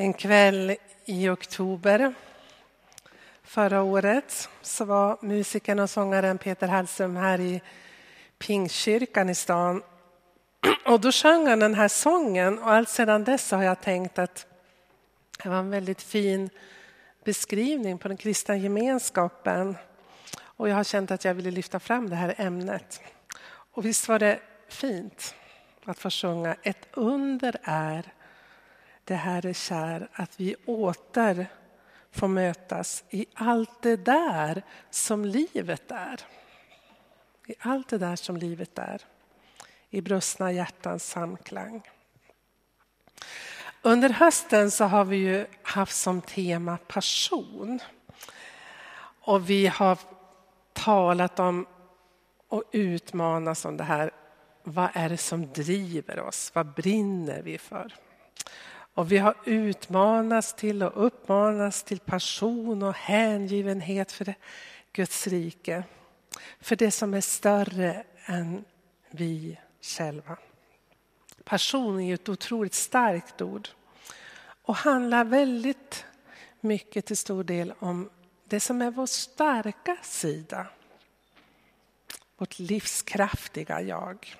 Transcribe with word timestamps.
En 0.00 0.12
kväll 0.12 0.76
i 1.04 1.28
oktober 1.28 2.14
förra 3.42 3.82
året 3.82 4.48
så 4.62 4.84
var 4.84 5.18
musikern 5.20 5.78
och 5.78 5.90
sångaren 5.90 6.38
Peter 6.38 6.68
Hallström 6.68 7.16
här 7.16 7.40
i 7.40 7.62
Pingstkyrkan 8.38 9.28
i 9.28 9.34
stan. 9.34 9.82
Och 10.86 11.00
då 11.00 11.12
sjöng 11.12 11.46
han 11.46 11.60
den 11.60 11.74
här 11.74 11.88
sången 11.88 12.58
och 12.58 12.72
allt 12.72 12.88
sedan 12.88 13.24
dess 13.24 13.50
har 13.50 13.62
jag 13.62 13.80
tänkt 13.80 14.18
att 14.18 14.46
det 15.42 15.48
var 15.48 15.58
en 15.58 15.70
väldigt 15.70 16.02
fin 16.02 16.50
beskrivning 17.24 17.98
på 17.98 18.08
den 18.08 18.16
kristna 18.16 18.56
gemenskapen. 18.56 19.76
Och 20.40 20.68
jag 20.68 20.76
har 20.76 20.84
känt 20.84 21.10
att 21.10 21.24
jag 21.24 21.34
ville 21.34 21.50
lyfta 21.50 21.80
fram 21.80 22.10
det 22.10 22.16
här 22.16 22.34
ämnet. 22.36 23.00
Och 23.72 23.84
visst 23.84 24.08
var 24.08 24.18
det 24.18 24.38
fint 24.68 25.34
att 25.84 25.98
få 25.98 26.10
sjunga 26.10 26.56
Ett 26.62 26.88
under 26.92 27.56
är 27.62 28.12
det 29.08 29.14
Herre 29.14 29.54
kär 29.54 30.08
att 30.12 30.40
vi 30.40 30.56
åter 30.66 31.46
får 32.10 32.28
mötas 32.28 33.04
i 33.10 33.26
allt 33.34 33.82
det 33.82 33.96
där 33.96 34.62
som 34.90 35.24
livet 35.24 35.90
är. 35.90 36.20
I 37.46 37.54
allt 37.60 37.88
det 37.88 37.98
där 37.98 38.16
som 38.16 38.36
livet 38.36 38.78
är. 38.78 39.02
I 39.90 40.00
brustna 40.00 40.52
hjärtans 40.52 41.08
samklang. 41.08 41.82
Under 43.82 44.08
hösten 44.08 44.70
så 44.70 44.84
har 44.84 45.04
vi 45.04 45.16
ju 45.16 45.46
haft 45.62 45.96
som 45.96 46.20
tema 46.20 46.76
passion. 46.76 47.80
Och 49.20 49.50
vi 49.50 49.66
har 49.66 49.98
talat 50.72 51.38
om 51.38 51.66
och 52.48 52.64
utmanats 52.72 53.64
om 53.64 53.76
det 53.76 53.84
här. 53.84 54.10
Vad 54.62 54.90
är 54.94 55.08
det 55.08 55.16
som 55.16 55.52
driver 55.52 56.20
oss? 56.20 56.50
Vad 56.54 56.66
brinner 56.66 57.42
vi 57.42 57.58
för? 57.58 57.94
Och 58.98 59.12
vi 59.12 59.18
har 59.18 59.34
utmanats 59.44 60.54
till 60.54 60.82
och 60.82 61.06
uppmanats 61.06 61.82
till 61.82 61.98
passion 61.98 62.82
och 62.82 62.94
hängivenhet 62.94 64.12
för 64.12 64.34
Guds 64.92 65.26
rike. 65.26 65.84
För 66.60 66.76
det 66.76 66.90
som 66.90 67.14
är 67.14 67.20
större 67.20 68.04
än 68.24 68.64
vi 69.10 69.58
själva. 69.80 70.38
Passion 71.44 72.00
är 72.00 72.06
ju 72.06 72.14
ett 72.14 72.28
otroligt 72.28 72.74
starkt 72.74 73.42
ord 73.42 73.68
och 74.62 74.76
handlar 74.76 75.24
väldigt 75.24 76.04
mycket 76.60 77.06
till 77.06 77.16
stor 77.16 77.44
del 77.44 77.74
om 77.78 78.10
det 78.44 78.60
som 78.60 78.82
är 78.82 78.90
vår 78.90 79.06
starka 79.06 79.96
sida. 80.02 80.66
Vårt 82.36 82.58
livskraftiga 82.58 83.80
jag. 83.80 84.36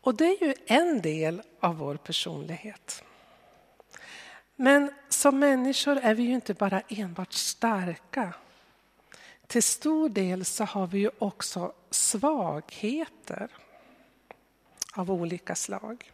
Och 0.00 0.14
det 0.14 0.24
är 0.24 0.44
ju 0.44 0.54
en 0.66 1.02
del 1.02 1.42
av 1.60 1.76
vår 1.76 1.96
personlighet. 1.96 3.04
Men 4.56 4.92
som 5.08 5.38
människor 5.38 5.96
är 6.02 6.14
vi 6.14 6.22
ju 6.22 6.34
inte 6.34 6.54
bara 6.54 6.82
enbart 6.88 7.32
starka. 7.32 8.34
Till 9.46 9.62
stor 9.62 10.08
del 10.08 10.44
så 10.44 10.64
har 10.64 10.86
vi 10.86 10.98
ju 10.98 11.10
också 11.18 11.72
svagheter 11.90 13.48
av 14.92 15.10
olika 15.10 15.54
slag. 15.54 16.12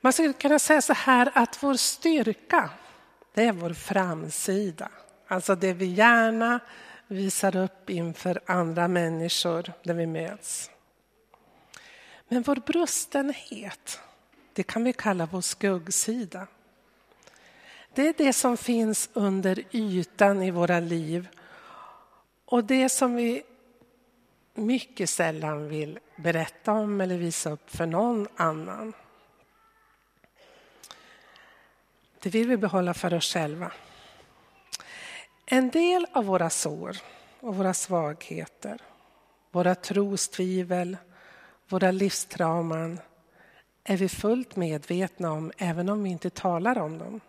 Man 0.00 0.12
skulle 0.12 0.32
kunna 0.32 0.58
säga 0.58 0.82
så 0.82 0.92
här 0.92 1.32
att 1.34 1.62
vår 1.62 1.74
styrka, 1.74 2.70
det 3.34 3.44
är 3.44 3.52
vår 3.52 3.72
framsida. 3.72 4.88
Alltså 5.26 5.54
det 5.54 5.72
vi 5.72 5.86
gärna 5.86 6.60
visar 7.06 7.56
upp 7.56 7.90
inför 7.90 8.40
andra 8.46 8.88
människor 8.88 9.72
när 9.82 9.94
vi 9.94 10.06
möts. 10.06 10.70
Men 12.34 12.42
vår 12.42 12.56
brustenhet, 12.56 14.00
det 14.52 14.62
kan 14.62 14.84
vi 14.84 14.92
kalla 14.92 15.26
vår 15.26 15.40
skuggsida. 15.40 16.46
Det 17.92 18.08
är 18.08 18.14
det 18.16 18.32
som 18.32 18.56
finns 18.56 19.10
under 19.12 19.62
ytan 19.70 20.42
i 20.42 20.50
våra 20.50 20.80
liv 20.80 21.28
och 22.44 22.64
det 22.64 22.88
som 22.88 23.14
vi 23.14 23.42
mycket 24.54 25.10
sällan 25.10 25.68
vill 25.68 25.98
berätta 26.16 26.72
om 26.72 27.00
eller 27.00 27.18
visa 27.18 27.50
upp 27.50 27.70
för 27.70 27.86
någon 27.86 28.28
annan. 28.36 28.92
Det 32.20 32.28
vill 32.28 32.48
vi 32.48 32.56
behålla 32.56 32.94
för 32.94 33.14
oss 33.14 33.32
själva. 33.32 33.72
En 35.46 35.70
del 35.70 36.06
av 36.12 36.24
våra 36.24 36.50
sår 36.50 36.96
och 37.40 37.56
våra 37.56 37.74
svagheter, 37.74 38.80
våra 39.50 39.74
trostvivel, 39.74 40.96
våra 41.68 41.90
livstrauman 41.90 43.00
är 43.84 43.96
vi 43.96 44.08
fullt 44.08 44.56
medvetna 44.56 45.32
om 45.32 45.52
även 45.58 45.88
om 45.88 46.02
vi 46.02 46.10
inte 46.10 46.30
talar 46.30 46.78
om 46.78 46.98
dem. 46.98 47.20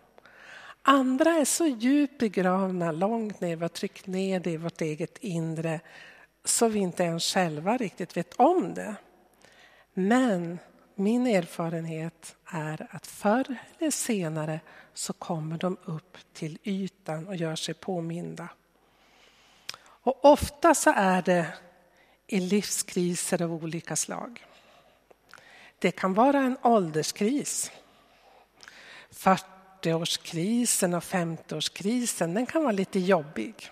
Andra 0.82 1.30
är 1.30 1.44
så 1.44 1.66
djupt 1.66 2.18
begravna 2.18 2.92
långt 2.92 3.40
ner, 3.40 3.56
vi 3.56 3.62
har 3.62 3.68
tryckt 3.68 4.06
ner 4.06 4.40
det 4.40 4.50
i 4.50 4.56
vårt 4.56 4.80
eget 4.80 5.18
inre 5.18 5.80
så 6.44 6.68
vi 6.68 6.78
inte 6.78 7.02
ens 7.02 7.24
själva 7.34 7.76
riktigt 7.76 8.16
vet 8.16 8.34
om 8.34 8.74
det. 8.74 8.94
Men 9.94 10.58
min 10.94 11.26
erfarenhet 11.26 12.36
är 12.46 12.86
att 12.90 13.06
förr 13.06 13.56
eller 13.78 13.90
senare 13.90 14.60
så 14.94 15.12
kommer 15.12 15.58
de 15.58 15.76
upp 15.84 16.18
till 16.32 16.58
ytan 16.62 17.28
och 17.28 17.36
gör 17.36 17.56
sig 17.56 17.74
påminda. 17.74 18.48
Och 19.78 20.24
ofta 20.24 20.74
så 20.74 20.92
är 20.96 21.22
det 21.22 21.46
i 22.26 22.40
livskriser 22.40 23.42
av 23.42 23.54
olika 23.54 23.96
slag. 23.96 24.44
Det 25.78 25.90
kan 25.90 26.14
vara 26.14 26.38
en 26.38 26.58
ålderskris. 26.62 27.70
40-årskrisen 29.12 30.96
och 30.96 31.02
50-årskrisen, 31.02 32.34
den 32.34 32.46
kan 32.46 32.62
vara 32.62 32.72
lite 32.72 32.98
jobbig. 32.98 33.70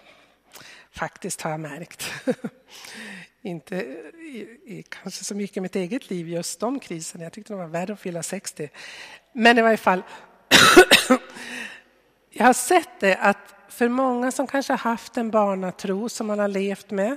Faktiskt 0.91 1.41
har 1.41 1.51
jag 1.51 1.61
märkt. 1.61 2.11
Inte 3.43 3.77
i, 3.77 4.39
i, 4.65 4.85
kanske 4.89 5.25
så 5.25 5.35
mycket 5.35 5.57
i 5.57 5.61
mitt 5.61 5.77
eget 5.77 6.11
liv, 6.11 6.29
just 6.29 6.61
de 6.61 6.81
kriserna. 6.81 7.25
Jag 7.25 7.33
tyckte 7.33 7.53
det 7.53 7.57
var 7.57 7.67
värre 7.67 7.93
att 7.93 8.01
fylla 8.01 8.23
60. 8.23 8.71
Men 9.33 9.59
i 9.59 9.63
varje 9.63 9.77
fall, 9.77 10.03
jag 12.31 12.47
har 12.47 12.53
sett 12.53 13.01
det 13.01 13.17
att 13.17 13.55
för 13.69 13.89
många 13.89 14.33
som 14.33 14.47
kanske 14.47 14.73
har 14.73 14.79
haft 14.79 15.17
en 15.17 15.31
barnatro 15.31 16.09
som 16.09 16.27
man 16.27 16.39
har 16.39 16.49
levt 16.49 16.91
med 16.91 17.17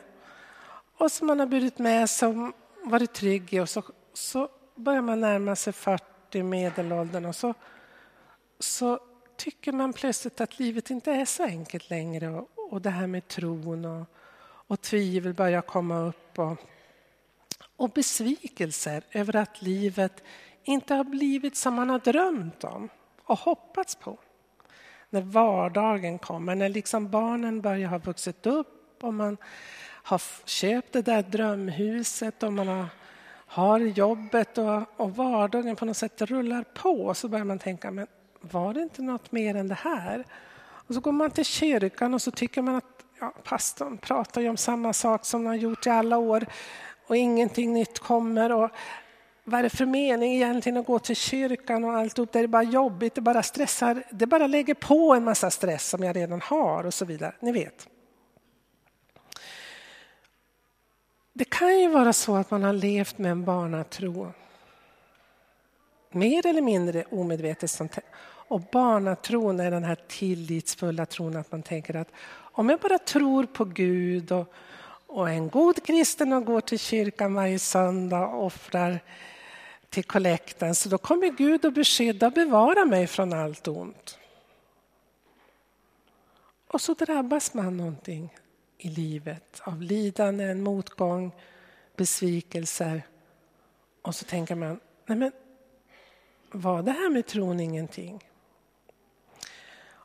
och 0.98 1.12
som 1.12 1.28
man 1.28 1.40
har 1.40 1.48
burit 1.48 1.80
med 1.80 2.10
som 2.10 2.54
varit 2.84 3.14
trygg 3.14 3.54
i 3.54 3.60
och 3.60 3.70
så, 3.70 3.84
så 4.14 4.50
börjar 4.76 5.02
man 5.02 5.22
närma 5.22 5.56
sig 5.56 5.74
40 5.74 6.44
medelåldern 6.44 7.26
och 7.26 7.36
så, 7.36 7.54
så 8.60 9.00
tycker 9.38 9.72
man 9.72 9.94
plötsligt 9.94 10.42
att 10.42 10.60
livet 10.60 10.90
inte 10.90 11.12
är 11.12 11.26
så 11.26 11.44
enkelt 11.44 11.90
längre 11.90 12.30
och, 12.30 12.50
och 12.72 12.82
det 12.82 12.90
här 12.90 13.08
med 13.08 13.28
tron 13.28 13.86
och, 13.86 14.06
och 14.42 14.82
tvivel 14.82 15.34
börjar 15.34 15.62
komma 15.62 16.00
upp 16.00 16.40
och, 16.40 16.58
och 17.76 17.90
besvikelser 17.90 19.04
över 19.12 19.36
att 19.36 19.62
livet 19.62 20.24
inte 20.64 20.94
har 20.94 21.04
blivit 21.04 21.56
som 21.56 21.74
man 21.74 21.90
har 21.90 22.00
drömt 22.00 22.64
om 22.64 22.90
och 23.24 23.40
hoppats 23.40 23.96
på. 23.96 24.18
När 25.10 25.22
vardagen 25.22 26.20
kommer, 26.20 26.56
när 26.56 26.70
liksom 26.70 27.10
barnen 27.10 27.62
börjar 27.62 27.90
ha 27.90 27.98
vuxit 27.98 28.46
upp 28.46 29.04
och 29.04 29.14
man 29.14 29.38
har 30.08 30.22
köpt 30.46 30.94
det 30.94 31.02
där 31.02 31.22
drömhuset 31.22 32.44
och 32.44 32.54
man 32.54 32.68
har, 32.68 32.86
har 33.48 33.80
jobbet 33.80 34.58
och, 34.58 34.82
och 34.98 35.16
vardagen 35.16 35.76
på 35.76 35.86
något 35.86 35.98
sätt 35.98 36.22
rullar 36.22 36.64
på 36.64 37.14
så 37.14 37.28
börjar 37.28 37.46
man 37.46 37.60
tänka, 37.60 37.92
men 37.92 38.08
var 38.42 38.74
det 38.74 38.82
inte 38.82 39.02
något 39.02 39.32
mer 39.32 39.56
än 39.56 39.68
det 39.68 39.76
här? 39.76 40.26
Och 40.60 40.94
så 40.94 41.00
går 41.00 41.12
man 41.12 41.32
till 41.32 41.46
kyrkan 41.46 42.14
och 42.14 42.22
så 42.22 42.32
tycker 42.32 42.62
man 42.62 42.76
att 42.76 43.04
ja, 43.20 43.34
pastorn 43.44 43.98
pratar 43.98 44.42
ju 44.42 44.50
om 44.50 44.58
samma 44.58 44.94
sak 44.94 45.26
som 45.26 45.46
han 45.46 45.48
har 45.48 45.56
gjort 45.56 45.88
i 45.88 45.90
alla 45.90 46.18
år 46.18 46.46
och 47.08 47.18
ingenting 47.18 47.74
nytt 47.74 48.00
kommer. 48.00 48.52
Och 48.52 48.70
vad 49.44 49.60
är 49.60 49.64
det 49.64 49.70
för 49.70 49.86
mening 49.86 50.36
egentligen 50.36 50.78
att 50.78 50.86
gå 50.86 51.00
till 51.00 51.16
kyrkan 51.16 51.84
och 51.84 51.94
allt 51.94 52.16
Det 52.16 52.40
är 52.40 52.48
bara 52.48 52.64
jobbigt, 52.64 53.16
det 53.16 53.22
bara 53.22 53.44
stressar, 53.44 54.04
det 54.12 54.28
bara 54.28 54.48
lägger 54.48 54.74
på 54.74 55.14
en 55.14 55.24
massa 55.24 55.52
stress 55.52 55.90
som 55.90 56.04
jag 56.04 56.16
redan 56.16 56.42
har 56.42 56.84
och 56.86 56.94
så 56.94 57.06
vidare. 57.06 57.34
Ni 57.40 57.52
vet. 57.52 57.88
Det 61.38 61.46
kan 61.46 61.80
ju 61.80 61.88
vara 61.88 62.14
så 62.14 62.36
att 62.36 62.52
man 62.52 62.64
har 62.64 62.74
levt 62.74 63.18
med 63.18 63.32
en 63.32 63.46
barnatro. 63.46 64.34
Mer 66.12 66.48
eller 66.48 66.62
mindre 66.62 67.04
omedvetet. 67.12 68.00
Och 68.22 68.62
barnatron 68.62 69.60
är 69.60 69.72
den 69.72 69.84
här 69.84 69.98
tillitsfulla 70.08 71.06
tron 71.06 71.36
att 71.36 71.52
man 71.52 71.64
tänker 71.64 71.96
att 71.96 72.12
om 72.32 72.70
jag 72.70 72.80
bara 72.80 72.98
tror 72.98 73.44
på 73.44 73.66
Gud 73.66 74.32
och, 74.32 74.54
och 75.08 75.30
är 75.30 75.34
en 75.34 75.50
god 75.50 75.86
kristen 75.86 76.34
och 76.34 76.46
går 76.46 76.62
till 76.62 76.80
kyrkan 76.80 77.34
varje 77.34 77.60
söndag 77.60 78.28
och 78.28 78.46
offrar 78.46 79.00
till 79.90 80.04
kollekten 80.04 80.76
så 80.76 80.90
då 80.90 80.98
kommer 80.98 81.28
Gud 81.28 81.66
att 81.66 81.74
beskydda 81.74 82.28
och 82.28 82.34
bevara 82.34 82.86
mig 82.86 83.08
från 83.08 83.34
allt 83.34 83.68
ont. 83.68 84.18
Och 86.68 86.82
så 86.82 86.94
drabbas 86.94 87.54
man 87.54 87.78
någonting 87.78 88.30
i 88.78 88.90
livet 88.90 89.62
av 89.64 89.82
lidanden, 89.82 90.64
motgång, 90.64 91.32
besvikelser. 91.96 93.02
Och 94.02 94.16
så 94.16 94.26
tänker 94.26 94.56
man, 94.56 94.80
nej 95.06 95.18
men 95.18 95.32
var 96.52 96.84
det 96.84 96.92
här 96.92 97.10
med 97.10 97.26
tron 97.26 97.60
ingenting. 97.60 98.24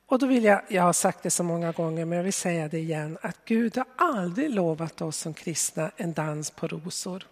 Och 0.06 0.18
då 0.18 0.26
vill 0.26 0.44
jag, 0.44 0.62
jag 0.68 0.82
har 0.82 0.92
sagt 0.92 1.22
det 1.22 1.30
så 1.30 1.44
många 1.44 1.72
gånger, 1.72 2.04
men 2.04 2.16
jag 2.16 2.24
vill 2.24 2.32
säga 2.32 2.68
det 2.68 2.78
igen, 2.78 3.18
att 3.22 3.44
Gud 3.44 3.76
har 3.76 3.86
aldrig 3.96 4.50
lovat 4.50 5.02
oss 5.02 5.16
som 5.16 5.34
kristna 5.34 5.90
en 5.96 6.12
dans 6.12 6.50
på 6.50 6.66
rosor 6.66 7.26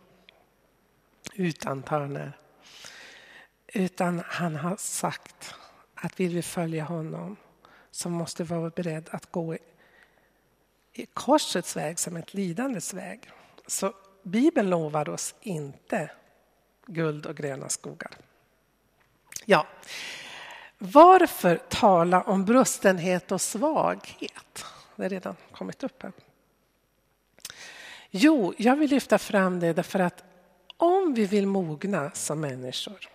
utan 1.34 1.82
törner. 1.82 2.32
Utan 3.66 4.22
han 4.26 4.56
har 4.56 4.76
sagt 4.76 5.54
att 5.94 6.20
vill 6.20 6.34
vi 6.34 6.42
följa 6.42 6.84
honom 6.84 7.36
så 7.90 8.08
måste 8.08 8.42
vi 8.44 8.54
vara 8.54 8.70
beredda 8.70 9.12
att 9.12 9.32
gå 9.32 9.56
korsets 11.14 11.76
väg 11.76 11.98
som 11.98 12.16
ett 12.16 12.34
lidandets 12.34 12.94
väg. 12.94 13.30
Så 13.66 13.92
Bibeln 14.22 14.70
lovar 14.70 15.08
oss 15.08 15.34
inte 15.40 16.10
guld 16.86 17.26
och 17.26 17.36
gröna 17.36 17.68
skogar. 17.68 18.10
Ja, 19.44 19.66
varför 20.78 21.56
tala 21.56 22.22
om 22.22 22.44
brustenhet 22.44 23.32
och 23.32 23.40
svaghet? 23.40 24.64
Det 24.96 25.02
har 25.02 25.10
redan 25.10 25.36
kommit 25.52 25.82
upp 25.82 26.02
här. 26.02 26.12
Jo, 28.10 28.54
jag 28.58 28.76
vill 28.76 28.90
lyfta 28.90 29.18
fram 29.18 29.60
det 29.60 29.72
därför 29.72 29.98
att 29.98 30.24
om 30.76 31.14
vi 31.14 31.26
vill 31.26 31.46
mogna 31.46 32.10
som 32.10 32.40
människor 32.40 33.08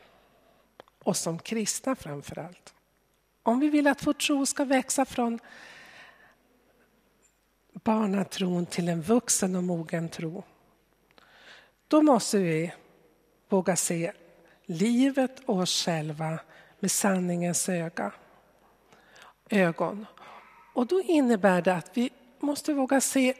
och 1.04 1.18
som 1.18 1.40
kristna 1.40 1.96
framför 1.96 2.40
allt. 2.40 2.74
Om 3.44 3.60
vi 3.60 3.70
vill 3.70 3.88
att 3.88 4.08
vår 4.08 4.14
tro 4.14 4.46
ska 4.46 4.66
växa 4.66 5.06
från 5.06 5.40
barnatron 7.86 8.66
till 8.66 8.90
en 8.90 9.02
vuxen 9.02 9.56
och 9.56 9.64
mogen 9.64 10.10
tro. 10.10 10.44
Då 11.88 12.02
måste 12.02 12.38
vi 12.38 12.74
våga 13.50 13.76
se 13.76 14.12
livet 14.66 15.40
och 15.46 15.60
oss 15.60 15.86
själva 15.86 16.40
med 16.80 16.92
sanningens 16.92 17.70
öga, 17.70 18.12
ögon. 19.50 20.06
Och 20.74 20.88
då 20.88 21.02
innebär 21.02 21.62
det 21.62 21.76
att 21.76 21.98
vi 21.98 22.10
måste 22.40 22.74
våga 22.74 23.02
se 23.02 23.34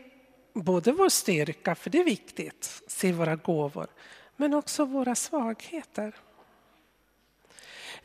både 0.54 0.92
vår 0.92 1.10
styrka, 1.10 1.76
för 1.76 1.90
det 1.90 2.00
är 2.00 2.04
viktigt, 2.04 2.82
se 2.88 3.12
våra 3.12 3.36
gåvor, 3.36 3.88
men 4.36 4.54
också 4.54 4.86
våra 4.86 5.16
svagheter. 5.16 6.16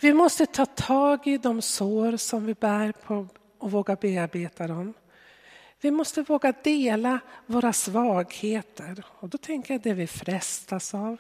Vi 0.01 0.13
måste 0.13 0.47
ta 0.47 0.67
tag 0.67 1.27
i 1.27 1.39
de 1.39 1.63
sår 1.63 2.17
som 2.17 2.47
vi 2.47 2.55
bär 2.55 2.93
på 2.93 3.27
och 3.59 3.71
våga 3.71 3.97
bearbeta 3.97 4.67
dem. 4.67 4.95
Vi 5.81 5.91
måste 5.91 6.23
våga 6.23 6.53
dela 6.63 7.21
våra 7.47 7.73
svagheter. 7.73 9.05
Och 9.09 9.29
då 9.29 9.39
tänker 9.39 9.75
jag 9.75 9.81
det 9.81 9.95
vi 9.95 10.07
frestas 10.07 10.95
av, 10.95 11.17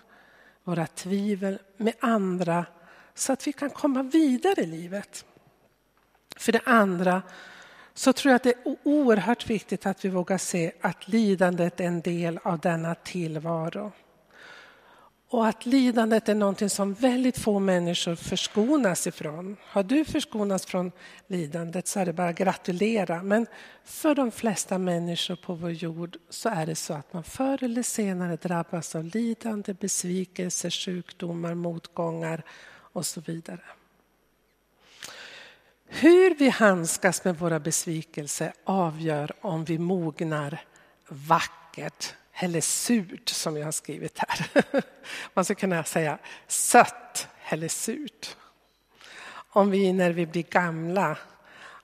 våra 0.65 0.87
tvivel 0.87 1.59
med 1.77 1.95
andra 2.01 2.67
så 3.15 3.33
att 3.33 3.47
vi 3.47 3.53
kan 3.53 3.71
komma 3.71 4.03
vidare 4.03 4.63
i 4.63 4.67
livet. 4.67 5.25
För 6.37 6.53
det 6.53 6.61
andra 6.65 7.23
så 7.95 8.13
tror 8.13 8.31
jag 8.31 8.37
att 8.37 8.43
det 8.43 8.51
är 8.51 8.77
oerhört 8.83 9.51
viktigt 9.51 9.87
att 9.87 10.05
vi 10.05 10.09
vågar 10.09 10.39
se 10.39 10.73
att 10.81 11.09
lidandet 11.09 11.81
är 11.81 11.85
en 11.85 12.01
del 12.01 12.39
av 12.43 12.59
denna 12.59 12.95
tillvaro. 12.95 13.93
Och 15.33 15.47
att 15.47 15.67
lidandet 15.67 16.29
är 16.29 16.35
någonting 16.35 16.71
som 16.71 16.95
väldigt 16.95 17.39
få 17.39 17.59
människor 17.59 18.15
förskonas 18.15 19.07
ifrån. 19.07 19.57
Har 19.63 19.83
du 19.83 20.05
förskonats 20.05 20.67
från 20.67 20.93
lidandet 21.27 21.89
så 21.89 22.01
är 22.01 22.07
det 22.07 22.13
bara 22.13 22.29
att 22.29 22.37
gratulera. 22.37 23.23
Men 23.23 23.47
för 23.85 24.15
de 24.15 24.31
flesta 24.31 24.79
människor 24.79 25.37
på 25.37 25.55
vår 25.55 25.71
jord 25.71 26.17
så 26.31 26.49
är 26.49 26.67
det 26.67 26.75
så 26.75 26.95
att 26.95 27.13
man 27.13 27.25
förr 27.25 27.65
eller 27.65 27.83
senare 27.83 28.37
drabbas 28.37 28.95
av 28.95 29.05
lidande, 29.05 29.75
besvikelse, 29.75 30.71
sjukdomar, 30.71 31.55
motgångar 31.55 32.43
och 32.71 33.07
så 33.07 33.21
vidare. 33.21 33.65
Hur 35.87 36.35
vi 36.35 36.49
handskas 36.49 37.25
med 37.25 37.39
våra 37.39 37.61
besvikelser 37.61 38.53
avgör 38.65 39.33
om 39.41 39.65
vi 39.65 39.79
mognar 39.79 40.61
vackert 41.09 42.15
eller 42.33 42.61
surt 42.61 43.29
som 43.29 43.57
jag 43.57 43.65
har 43.65 43.73
skrivit 43.73 44.19
här. 44.19 44.65
Man 45.35 45.45
skulle 45.45 45.61
kunna 45.61 45.85
säga 45.85 46.19
sött 46.47 47.29
eller 47.49 47.69
surt. 47.69 48.37
Om 49.53 49.71
vi 49.71 49.93
när 49.93 50.11
vi 50.11 50.27
blir 50.27 50.43
gamla, 50.43 51.19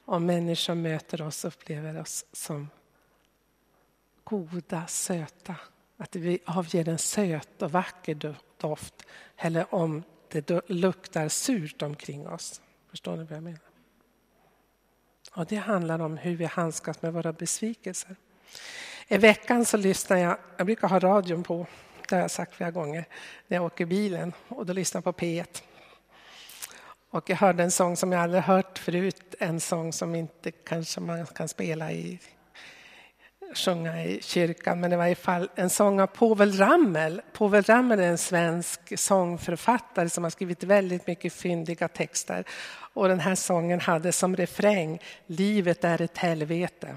om 0.04 0.26
människor 0.26 0.74
möter 0.74 1.22
oss 1.22 1.44
upplever 1.44 2.00
oss 2.00 2.24
som 2.32 2.68
goda, 4.24 4.86
söta. 4.86 5.56
Att 5.96 6.16
vi 6.16 6.38
avger 6.44 6.88
en 6.88 6.98
söt 6.98 7.62
och 7.62 7.72
vacker 7.72 8.36
doft. 8.60 9.06
Eller 9.36 9.74
om 9.74 10.02
det 10.28 10.70
luktar 10.70 11.28
surt 11.28 11.82
omkring 11.82 12.28
oss. 12.28 12.60
Förstår 12.90 13.16
ni 13.16 13.24
vad 13.24 13.36
jag 13.36 13.42
menar? 13.42 13.60
Och 15.32 15.46
det 15.46 15.56
handlar 15.56 15.98
om 15.98 16.16
hur 16.16 16.36
vi 16.36 16.44
handskas 16.44 17.02
med 17.02 17.12
våra 17.12 17.32
besvikelser. 17.32 18.16
I 19.08 19.18
veckan 19.18 19.64
så 19.64 19.76
lyssnar 19.76 20.16
jag, 20.16 20.36
jag 20.56 20.66
brukar 20.66 20.88
ha 20.88 20.98
radion 20.98 21.42
på, 21.42 21.66
det 22.08 22.14
har 22.14 22.22
jag 22.22 22.30
sagt 22.30 22.54
flera 22.54 22.70
gånger, 22.70 23.04
när 23.46 23.56
jag 23.56 23.64
åker 23.64 23.86
bilen 23.86 24.32
och 24.48 24.66
då 24.66 24.72
lyssnar 24.72 24.98
jag 24.98 25.16
på 25.16 25.24
P1. 25.24 25.62
Och 27.10 27.30
jag 27.30 27.36
hörde 27.36 27.62
en 27.62 27.70
sång 27.70 27.96
som 27.96 28.12
jag 28.12 28.22
aldrig 28.22 28.42
hört 28.42 28.78
förut, 28.78 29.34
en 29.38 29.60
sång 29.60 29.92
som 29.92 30.14
inte 30.14 30.50
kanske 30.50 31.00
man 31.00 31.26
kan 31.26 31.48
spela 31.48 31.92
i 31.92 32.20
sjunga 33.54 34.04
i 34.04 34.22
kyrkan, 34.22 34.80
men 34.80 34.90
det 34.90 34.96
var 34.96 35.06
i 35.06 35.14
fall 35.14 35.48
en 35.54 35.70
sång 35.70 36.00
av 36.00 36.06
Povel 36.06 36.52
Ramel. 36.52 37.22
Povel 37.32 37.62
Ramel 37.62 38.00
är 38.00 38.08
en 38.08 38.18
svensk 38.18 38.98
sångförfattare 38.98 40.08
som 40.08 40.24
har 40.24 40.30
skrivit 40.30 40.64
väldigt 40.64 41.06
mycket 41.06 41.32
fyndiga 41.32 41.88
texter. 41.88 42.44
Och 42.94 43.08
den 43.08 43.20
här 43.20 43.34
sången 43.34 43.80
hade 43.80 44.12
som 44.12 44.36
refräng 44.36 45.00
Livet 45.26 45.84
är 45.84 46.02
ett 46.02 46.18
helvete. 46.18 46.96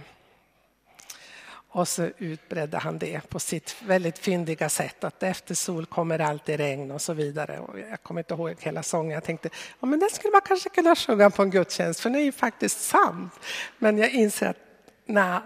Och 1.71 1.88
så 1.88 2.10
utbredde 2.18 2.77
han 2.77 2.98
det 2.98 3.30
på 3.30 3.39
sitt 3.39 3.75
väldigt 3.81 4.19
fyndiga 4.19 4.69
sätt 4.69 5.04
att 5.04 5.24
efter 5.24 5.56
sol 5.56 5.86
kommer 5.86 6.19
alltid 6.19 6.57
regn 6.57 6.92
och 6.92 7.01
så 7.01 7.13
vidare. 7.13 7.60
Och 7.60 7.80
jag 7.80 8.04
kommer 8.04 8.21
inte 8.21 8.33
ihåg 8.33 8.56
hela 8.60 8.83
sången. 8.83 9.12
Jag 9.12 9.24
tänkte 9.24 9.50
ja, 9.80 9.88
men 9.88 10.00
den 10.00 10.10
skulle 10.10 10.31
man 10.31 10.42
kanske 10.42 10.69
kunna 10.69 10.95
sjunga 10.95 11.30
på 11.30 11.42
en 11.42 11.50
gudstjänst 11.50 12.00
för 12.00 12.10
den 12.10 12.19
är 12.19 12.24
ju 12.24 12.31
faktiskt 12.31 12.81
sant. 12.81 13.33
Men 13.77 13.98
jag 13.98 14.12
inser 14.12 14.48
att 14.48 14.57
nej, 15.06 15.39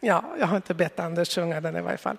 ja, 0.00 0.24
jag 0.38 0.46
har 0.46 0.56
inte 0.56 0.74
bett 0.74 1.00
Anders 1.00 1.34
sjunga 1.34 1.60
den 1.60 1.76
i 1.76 1.80
varje 1.80 1.98
fall. 1.98 2.16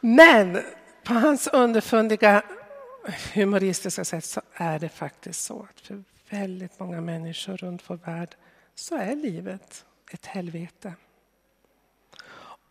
Men 0.00 0.62
på 1.04 1.14
hans 1.14 1.46
underfundiga 1.46 2.42
humoristiska 3.34 4.04
sätt 4.04 4.24
så 4.24 4.40
är 4.54 4.78
det 4.78 4.88
faktiskt 4.88 5.44
så 5.44 5.66
att 5.70 5.80
för 5.80 6.02
väldigt 6.30 6.78
många 6.78 7.00
människor 7.00 7.56
runt 7.56 7.82
vår 7.86 7.96
värld 7.96 8.36
så 8.74 8.96
är 8.96 9.16
livet 9.16 9.84
ett 10.12 10.26
helvete. 10.26 10.94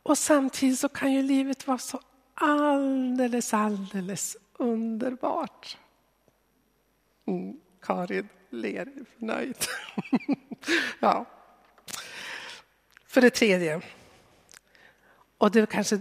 Och 0.03 0.18
samtidigt 0.18 0.79
så 0.79 0.89
kan 0.89 1.13
ju 1.13 1.22
livet 1.22 1.68
vara 1.68 1.77
så 1.77 2.00
alldeles, 2.34 3.53
alldeles 3.53 4.38
underbart. 4.53 5.77
Mm, 7.27 7.60
Karin 7.82 8.29
ler 8.50 8.88
nöjd. 9.18 9.58
ja. 11.00 11.25
För 13.06 13.22
det 13.22 13.29
tredje, 13.29 13.82
och 15.38 15.51
det 15.51 15.60
är 15.60 15.65
kanske 15.65 16.00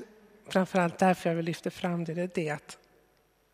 framförallt 0.48 0.98
därför 0.98 1.30
jag 1.30 1.36
vill 1.36 1.44
lyfta 1.44 1.70
fram 1.70 2.04
det, 2.04 2.14
det 2.14 2.22
är 2.22 2.30
det 2.34 2.50
att 2.50 2.78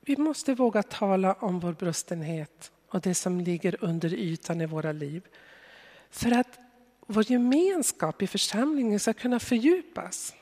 vi 0.01 0.17
måste 0.17 0.55
våga 0.55 0.83
tala 0.83 1.33
om 1.33 1.61
vår 1.61 1.73
brustenhet 1.73 2.73
och 2.89 3.01
det 3.01 3.15
som 3.15 3.41
ligger 3.41 3.85
under 3.85 4.15
ytan 4.15 4.61
i 4.61 4.67
våra 4.67 4.93
liv. 4.93 5.23
För 6.11 6.31
att 6.31 6.59
vår 7.07 7.31
gemenskap 7.31 8.23
i 8.23 8.27
församlingen 8.27 9.01
ska 9.01 9.13
kunna 9.13 9.41
fördjupas. 9.41 10.35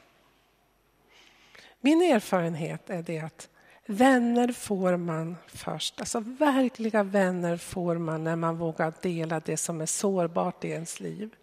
Min 1.81 2.03
erfarenhet 2.03 2.91
är 2.91 3.03
det 3.03 3.19
att 3.19 3.49
vänner 3.87 4.53
får 4.53 4.97
man 4.97 5.37
först. 5.47 6.01
Alltså 6.01 6.21
verkliga 6.21 7.03
vänner 7.03 7.57
får 7.57 7.99
man 7.99 8.25
när 8.25 8.37
man 8.37 8.57
vågar 8.57 8.93
dela 9.03 9.41
det 9.41 9.57
som 9.57 9.81
är 9.81 9.87
sårbart 9.87 10.65
i 10.65 10.69
ens 10.69 11.01
liv. 11.01 11.35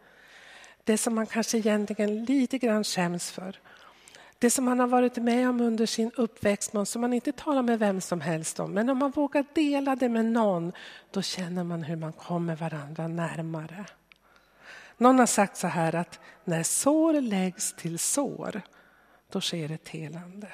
Det 0.83 0.97
som 0.97 1.15
man 1.15 1.25
kanske 1.25 1.57
egentligen 1.57 2.25
lite 2.25 2.57
grann 2.57 2.83
skäms 2.83 3.31
för. 3.31 3.59
Det 4.39 4.49
som 4.49 4.65
man 4.65 4.79
har 4.79 4.87
varit 4.87 5.17
med 5.17 5.49
om 5.49 5.61
under 5.61 5.85
sin 5.85 6.11
uppväxt, 6.15 6.71
som 6.85 7.01
man 7.01 7.13
inte 7.13 7.31
talar 7.31 7.61
med 7.61 7.79
vem 7.79 8.01
som 8.01 8.21
helst 8.21 8.59
om. 8.59 8.71
Men 8.71 8.89
om 8.89 8.97
man 8.97 9.11
vågar 9.11 9.45
dela 9.53 9.95
det 9.95 10.09
med 10.09 10.25
någon, 10.25 10.71
då 11.11 11.21
känner 11.21 11.63
man 11.63 11.83
hur 11.83 11.95
man 11.95 12.13
kommer 12.13 12.55
varandra 12.55 13.07
närmare. 13.07 13.85
Någon 14.99 15.19
har 15.19 15.25
sagt 15.25 15.57
så 15.57 15.67
här 15.67 15.95
att 15.95 16.19
när 16.45 16.63
sår 16.63 17.21
läggs 17.21 17.73
till 17.73 17.99
sår, 17.99 18.61
då 19.31 19.41
sker 19.41 19.71
ett 19.71 19.89
helande. 19.89 20.47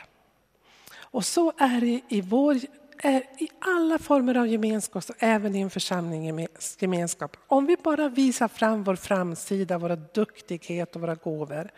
Och 0.98 1.26
så 1.26 1.54
är 1.58 1.82
det 1.82 2.02
i, 2.10 2.22
vår, 2.22 2.56
i 3.38 3.50
alla 3.60 4.00
former 4.00 4.38
av 4.38 4.48
gemenskap, 4.48 5.04
även 5.20 5.56
i 5.56 5.62
en 5.62 5.70
församlingsgemenskap. 5.70 7.38
Om 7.48 7.66
vi 7.66 7.78
bara 7.84 8.10
visar 8.10 8.48
fram 8.48 8.84
vår 8.84 8.96
framsida, 8.96 9.78
våra 9.78 9.96
duktighet 9.96 10.96
och 10.96 11.02
våra 11.02 11.16
gåvor, 11.16 11.72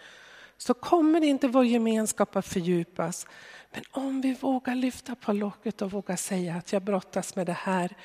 så 0.58 0.74
kommer 0.74 1.24
inte 1.24 1.48
vår 1.48 1.66
gemenskap 1.66 2.36
att 2.36 2.46
fördjupas. 2.46 3.28
Men 3.74 3.84
om 3.92 4.22
vi 4.22 4.34
vågar 4.34 4.76
lyfta 4.76 5.16
på 5.16 5.34
locket 5.34 5.82
och 5.82 5.92
vågar 5.92 6.16
säga 6.16 6.56
att 6.56 6.74
jag 6.74 6.82
brottas 6.82 7.36
med 7.36 7.46
det 7.46 7.58
här, 7.60 7.96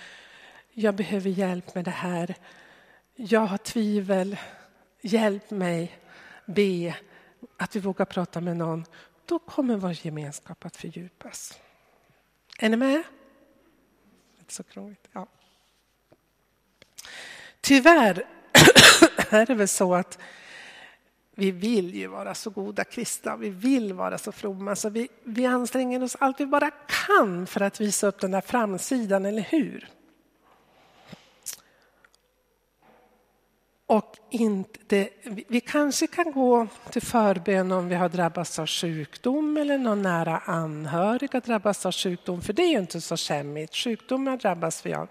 jag 0.73 0.95
behöver 0.95 1.31
hjälp 1.31 1.75
med 1.75 1.85
det 1.85 1.90
här, 1.90 2.35
jag 3.14 3.40
har 3.40 3.59
tvivel, 3.59 4.37
hjälp 5.00 5.50
mig, 5.50 5.99
be, 6.47 6.97
att 7.57 7.76
vi 7.76 7.81
vågar 7.81 8.04
prata 8.04 8.40
med 8.40 8.57
någon, 8.57 8.85
då 9.26 9.38
kommer 9.38 9.76
vår 9.76 10.07
gemenskap 10.07 10.64
att 10.64 10.76
fördjupas. 10.76 11.61
Är 12.59 12.69
ni 12.69 12.76
med? 12.76 13.02
Inte 14.38 14.54
så 14.54 14.62
krångligt. 14.62 15.09
Ja. 15.12 15.26
Tyvärr 17.61 18.26
är 19.31 19.47
det 19.47 19.54
väl 19.54 19.69
så 19.69 19.95
att 19.95 20.19
vi 21.35 21.50
vill 21.50 21.95
ju 21.95 22.07
vara 22.07 22.35
så 22.35 22.50
goda 22.50 22.85
kristna, 22.85 23.37
vi 23.37 23.50
vill 23.50 23.92
vara 23.92 24.19
så 24.19 24.33
fromma 24.33 24.76
så 24.76 24.88
vi, 24.88 25.09
vi 25.25 25.47
anstränger 25.47 26.02
oss 26.02 26.16
allt 26.21 26.40
vi 26.40 26.47
bara 26.47 26.71
kan 26.71 27.47
för 27.47 27.61
att 27.61 27.81
visa 27.81 28.07
upp 28.07 28.21
den 28.21 28.31
där 28.31 28.40
framsidan, 28.40 29.26
eller 29.26 29.42
hur? 29.42 29.88
Och 33.93 34.19
inte, 34.31 35.09
vi 35.49 35.61
kanske 35.61 36.07
kan 36.07 36.33
gå 36.33 36.67
till 36.91 37.03
förbön 37.03 37.73
om 37.73 37.89
vi 37.89 37.95
har 37.95 38.09
drabbats 38.09 38.59
av 38.59 38.67
sjukdom 38.67 39.57
eller 39.57 39.79
någon 39.79 40.03
nära 40.03 40.39
anhörig 40.39 41.31
har 41.33 41.41
drabbats 41.41 41.87
av 41.87 41.93
sjukdom, 41.93 42.43
för 42.43 42.53
det 42.53 42.63
är 42.63 42.71
ju 42.71 42.79
inte 42.79 43.01
så 43.01 43.17
skämmigt. 43.17 43.75
Sjukdomar 43.75 44.37
drabbas 44.37 44.87
vi 44.87 44.95
av. 44.95 45.09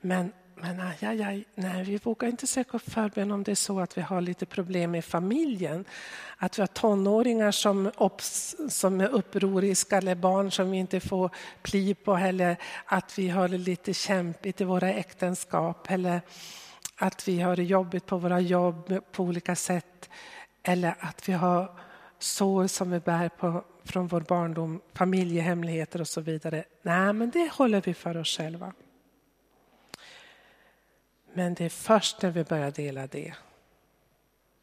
Men, 0.00 0.32
men 0.54 0.80
aj, 0.80 0.96
aj, 1.00 1.22
aj, 1.22 1.44
nej, 1.54 1.84
vi 1.84 1.96
vågar 1.96 2.28
inte 2.28 2.46
söka 2.46 2.78
förbön 2.78 3.30
om 3.30 3.42
det 3.42 3.50
är 3.50 3.54
så 3.54 3.80
att 3.80 3.98
vi 3.98 4.02
har 4.02 4.20
lite 4.20 4.46
problem 4.46 4.94
i 4.94 5.02
familjen. 5.02 5.84
Att 6.36 6.58
vi 6.58 6.62
har 6.62 6.66
tonåringar 6.66 7.50
som, 7.50 7.90
som 8.68 9.00
är 9.00 9.08
upproriska 9.08 9.96
eller 9.96 10.14
barn 10.14 10.50
som 10.50 10.70
vi 10.70 10.78
inte 10.78 11.00
får 11.00 11.30
pli 11.62 11.94
på 11.94 12.16
eller 12.16 12.56
att 12.86 13.18
vi 13.18 13.28
har 13.28 13.48
det 13.48 13.58
lite 13.58 13.94
kämpigt 13.94 14.60
i 14.60 14.64
våra 14.64 14.92
äktenskap. 14.92 15.90
Eller, 15.90 16.20
att 17.04 17.28
vi 17.28 17.40
har 17.40 17.56
det 17.56 17.64
jobbigt 17.64 18.06
på 18.06 18.18
våra 18.18 18.40
jobb 18.40 19.12
på 19.12 19.22
olika 19.22 19.56
sätt 19.56 20.10
eller 20.62 20.96
att 21.00 21.28
vi 21.28 21.32
har 21.32 21.80
sår 22.18 22.66
som 22.66 22.90
vi 22.90 23.00
bär 23.00 23.28
på 23.28 23.64
från 23.84 24.06
vår 24.06 24.20
barndom, 24.20 24.80
familjehemligheter 24.92 26.00
och 26.00 26.08
så 26.08 26.20
vidare. 26.20 26.64
Nej, 26.82 27.12
men 27.12 27.30
det 27.30 27.52
håller 27.52 27.80
vi 27.80 27.94
för 27.94 28.16
oss 28.16 28.36
själva. 28.36 28.72
Men 31.32 31.54
det 31.54 31.64
är 31.64 31.68
först 31.68 32.22
när 32.22 32.30
vi 32.30 32.44
börjar 32.44 32.70
dela 32.70 33.06
det 33.06 33.34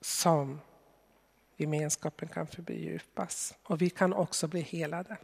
som 0.02 0.62
gemenskapen 1.58 2.28
kan 2.28 2.48
fördjupas 2.48 3.54
och 3.64 3.82
vi 3.82 3.90
kan 3.90 4.14
också 4.14 4.48
bli 4.48 4.62
helade. 4.62 5.18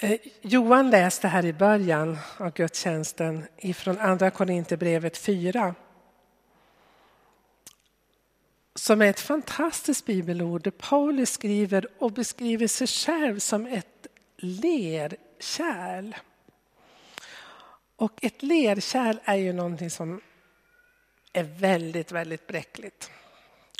Eh, 0.00 0.20
Johan 0.40 0.90
läste 0.90 1.28
här 1.28 1.44
i 1.44 1.52
början 1.52 2.18
av 2.36 2.52
gudstjänsten 2.52 3.46
ifrån 3.56 3.98
Andra 3.98 4.30
Korinthierbrevet 4.30 5.18
4 5.18 5.74
som 8.74 9.02
är 9.02 9.06
ett 9.06 9.20
fantastiskt 9.20 10.06
bibelord 10.06 10.62
där 10.62 10.70
Paulus 10.70 11.30
skriver 11.30 11.86
och 11.98 12.12
beskriver 12.12 12.66
sig 12.66 12.86
själv 12.86 13.38
som 13.38 13.66
ett 13.66 14.06
lerkärl. 14.36 16.16
Och 17.96 18.24
ett 18.24 18.42
lerkärl 18.42 19.16
är 19.24 19.36
ju 19.36 19.52
någonting 19.52 19.90
som 19.90 20.20
är 21.32 21.44
väldigt, 21.44 22.12
väldigt 22.12 22.46
bräckligt. 22.46 23.10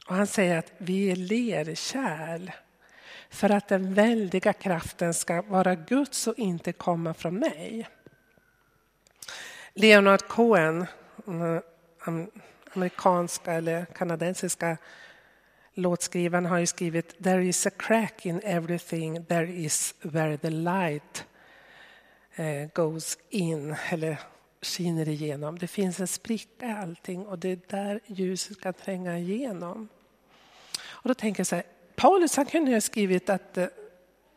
Och 0.06 0.14
han 0.14 0.26
säger 0.26 0.58
att 0.58 0.72
vi 0.78 1.10
är 1.10 1.16
lerkärl 1.16 2.50
för 3.30 3.50
att 3.50 3.68
den 3.68 3.94
väldiga 3.94 4.52
kraften 4.52 5.14
ska 5.14 5.42
vara 5.42 5.74
Guds 5.74 6.26
och 6.26 6.38
inte 6.38 6.72
komma 6.72 7.14
från 7.14 7.34
mig. 7.34 7.88
Leonard 9.74 10.22
Cohen, 10.28 10.86
mm, 11.26 11.62
amerikanska 12.74 13.52
eller 13.52 13.84
kanadensiska 13.84 14.76
låtskrivaren 15.74 16.46
har 16.46 16.58
ju 16.58 16.66
skrivit 16.66 17.24
There 17.24 17.44
is 17.44 17.66
a 17.66 17.70
crack 17.70 18.26
in 18.26 18.40
everything, 18.44 19.24
there 19.24 19.52
is 19.52 19.94
where 20.02 20.36
the 20.36 20.50
light 20.50 21.24
eh, 22.34 22.68
goes 22.74 23.18
in, 23.30 23.76
eller 23.90 24.16
skiner 24.62 25.08
igenom. 25.08 25.58
Det 25.58 25.66
finns 25.66 26.00
en 26.00 26.06
spricka 26.06 26.66
i 26.66 26.72
allting 26.72 27.26
och 27.26 27.38
det 27.38 27.48
är 27.48 27.60
där 27.68 28.00
ljuset 28.06 28.60
kan 28.60 28.74
tränga 28.74 29.18
igenom. 29.18 29.88
Och 30.86 31.08
då 31.08 31.14
tänker 31.14 31.40
jag 31.40 31.46
så 31.46 31.56
här, 31.56 31.64
Paulus 31.98 32.36
han 32.36 32.46
kunde 32.46 32.72
ha 32.72 32.80
skrivit 32.80 33.30
att 33.30 33.58
eh, 33.58 33.66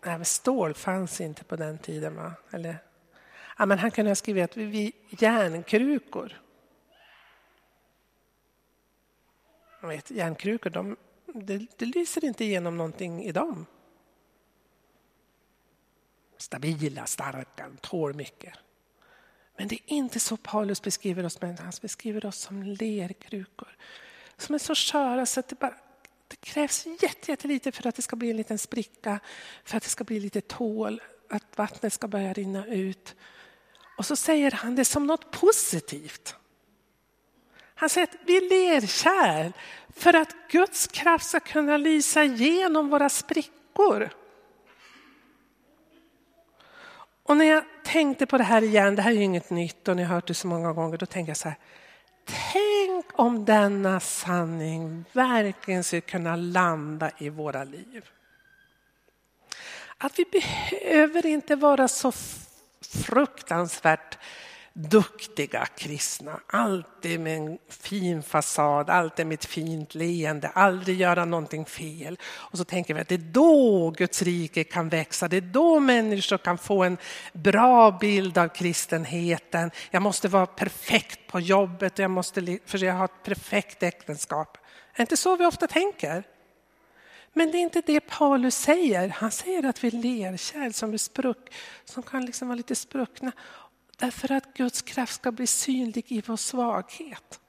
nej, 0.06 0.26
stål 0.26 0.74
fanns 0.74 1.22
inte 1.22 1.44
på 1.44 1.56
den 1.56 1.78
tiden. 1.78 2.16
Va? 2.16 2.34
Eller, 2.52 2.78
ja, 3.58 3.66
men 3.66 3.80
han 3.80 3.92
kunde 3.92 4.12
ha 4.12 4.16
skrivit 4.16 4.44
att 4.44 4.58
vi 4.58 4.94
järnkrukor. 5.10 6.42
Jag 9.82 9.88
vet, 9.88 10.12
järnkrukor, 10.12 10.70
de, 10.70 10.98
det, 11.26 11.68
det 11.78 11.86
lyser 11.86 12.26
inte 12.26 12.46
igenom 12.46 12.78
någonting 12.78 13.24
i 13.24 13.32
dem. 13.32 13.66
Stabila, 16.38 17.06
starka, 17.06 17.70
tål 17.82 18.14
mycket. 18.14 18.54
Men 19.58 19.68
det 19.68 19.76
är 19.76 19.82
inte 19.86 20.20
så 20.20 20.38
Paulus 20.38 20.82
beskriver 20.82 21.26
oss, 21.26 21.42
men 21.42 21.58
han 21.58 21.72
beskriver 21.82 22.26
oss 22.26 22.38
som 22.38 22.64
lerkrukor. 22.64 23.78
Som 24.38 24.56
är 24.56 24.60
så 24.60 24.76
sköra 24.76 25.26
så 25.26 25.40
att 25.40 25.48
det 25.48 25.60
bara 25.60 25.76
det 26.32 26.42
krävs 26.42 26.86
jättelite 27.02 27.72
för 27.72 27.88
att 27.88 27.96
det 27.96 28.02
ska 28.02 28.16
bli 28.16 28.30
en 28.30 28.38
liten 28.38 28.58
spricka, 28.58 29.20
för 29.64 29.78
att 29.78 29.84
det 29.84 29.90
ska 29.90 30.04
bli 30.04 30.20
lite 30.20 30.42
tål, 30.42 31.02
att 31.30 31.58
vattnet 31.58 31.94
ska 31.94 32.08
börja 32.08 32.34
rinna 32.34 32.66
ut. 32.66 33.16
Och 33.98 34.06
så 34.06 34.16
säger 34.16 34.52
han 34.52 34.76
det 34.76 34.86
som 34.86 35.08
något 35.08 35.32
positivt. 35.32 36.36
Han 37.76 37.90
säger 37.90 38.08
att 38.08 38.16
vi 38.26 38.38
är 38.38 38.50
lerkärl 38.50 39.52
för 39.96 40.14
att 40.14 40.36
Guds 40.50 40.88
kraft 40.88 41.26
ska 41.26 41.40
kunna 41.40 41.78
lysa 41.78 42.24
igenom 42.24 42.90
våra 42.90 43.10
sprickor. 43.10 44.10
Och 47.24 47.38
när 47.38 47.46
jag 47.46 47.64
tänkte 47.84 48.26
på 48.26 48.38
det 48.38 48.44
här 48.44 48.62
igen, 48.62 48.96
det 48.96 49.02
här 49.02 49.12
är 49.12 49.16
ju 49.16 49.24
inget 49.24 49.50
nytt 49.50 49.88
och 49.88 49.96
ni 49.96 50.04
har 50.04 50.16
hört 50.16 50.28
det 50.28 50.34
så 50.34 50.48
många 50.48 50.74
gånger, 50.74 50.98
då 50.98 51.06
tänkte 51.06 51.30
jag 51.30 51.38
så 51.38 51.48
här, 51.48 51.58
Tänk 52.54 53.06
om 53.14 53.46
denna 53.46 54.00
sanning 54.00 55.06
verkligen 55.14 55.84
skulle 55.84 56.02
kunna 56.02 56.36
landa 56.36 57.12
i 57.18 57.30
våra 57.30 57.64
liv. 57.64 58.10
Att 59.98 60.20
vi 60.20 60.26
behöver 60.32 61.26
inte 61.26 61.56
vara 61.56 61.88
så 61.88 62.12
fruktansvärt 63.06 64.18
duktiga 64.74 65.66
kristna. 65.66 66.40
Alltid 66.48 67.20
med 67.20 67.38
en 67.38 67.58
fin 67.70 68.24
fasad, 68.24 68.90
alltid 68.90 69.28
med 69.28 69.34
ett 69.34 69.46
fint 69.46 69.96
leende, 69.96 70.48
aldrig 70.48 71.00
göra 71.02 71.26
någonting 71.26 71.66
fel. 71.66 72.20
Och 72.24 72.58
så 72.58 72.64
tänker 72.64 72.94
vi 72.94 73.02
att 73.02 73.08
det 73.08 73.16
är 73.16 73.32
då 73.32 73.90
Guds 73.90 74.22
rike 74.22 74.64
kan 74.64 74.90
växa, 74.90 75.28
det 75.28 75.38
är 75.38 75.42
då 75.42 75.80
människor 75.80 76.38
kan 76.38 76.58
få 76.58 76.84
en 76.84 76.98
bra 77.34 77.92
bild 77.92 78.38
av 78.38 78.48
kristenheten. 78.48 79.72
Jag 79.92 80.02
måste 80.02 80.28
vara 80.28 80.46
perfekt 80.46 81.28
på 81.28 81.40
jobbet, 81.40 82.00
jag 82.00 82.12
måste 82.12 82.60
försöka 82.66 82.94
ha 82.94 83.06
ett 83.06 83.24
perfekt 83.24 83.84
äktenskap. 83.84 84.58
Det 84.96 85.00
är 85.00 85.04
inte 85.04 85.18
så 85.18 85.36
vi 85.36 85.46
ofta 85.46 85.68
tänker. 85.68 86.24
Men 87.34 87.52
det 87.52 87.58
är 87.58 87.62
inte 87.62 87.82
det 87.86 88.00
Paulus 88.00 88.56
säger. 88.56 89.10
Han 89.10 89.32
säger 89.32 89.66
att 89.66 89.84
vi 89.84 89.88
är 89.88 89.92
lerkärl 89.92 90.74
som 90.74 90.94
är 90.94 90.98
spruck, 90.98 91.54
som 91.86 92.04
kan 92.04 92.26
liksom 92.26 92.48
vara 92.48 92.56
lite 92.56 92.76
spruckna. 92.76 93.32
Därför 94.02 94.32
att 94.32 94.54
Guds 94.54 94.82
kraft 94.82 95.14
ska 95.14 95.32
bli 95.32 95.48
synlig 95.48 96.06
i 96.08 96.22
vår 96.28 96.38
svaghet. 96.38 97.40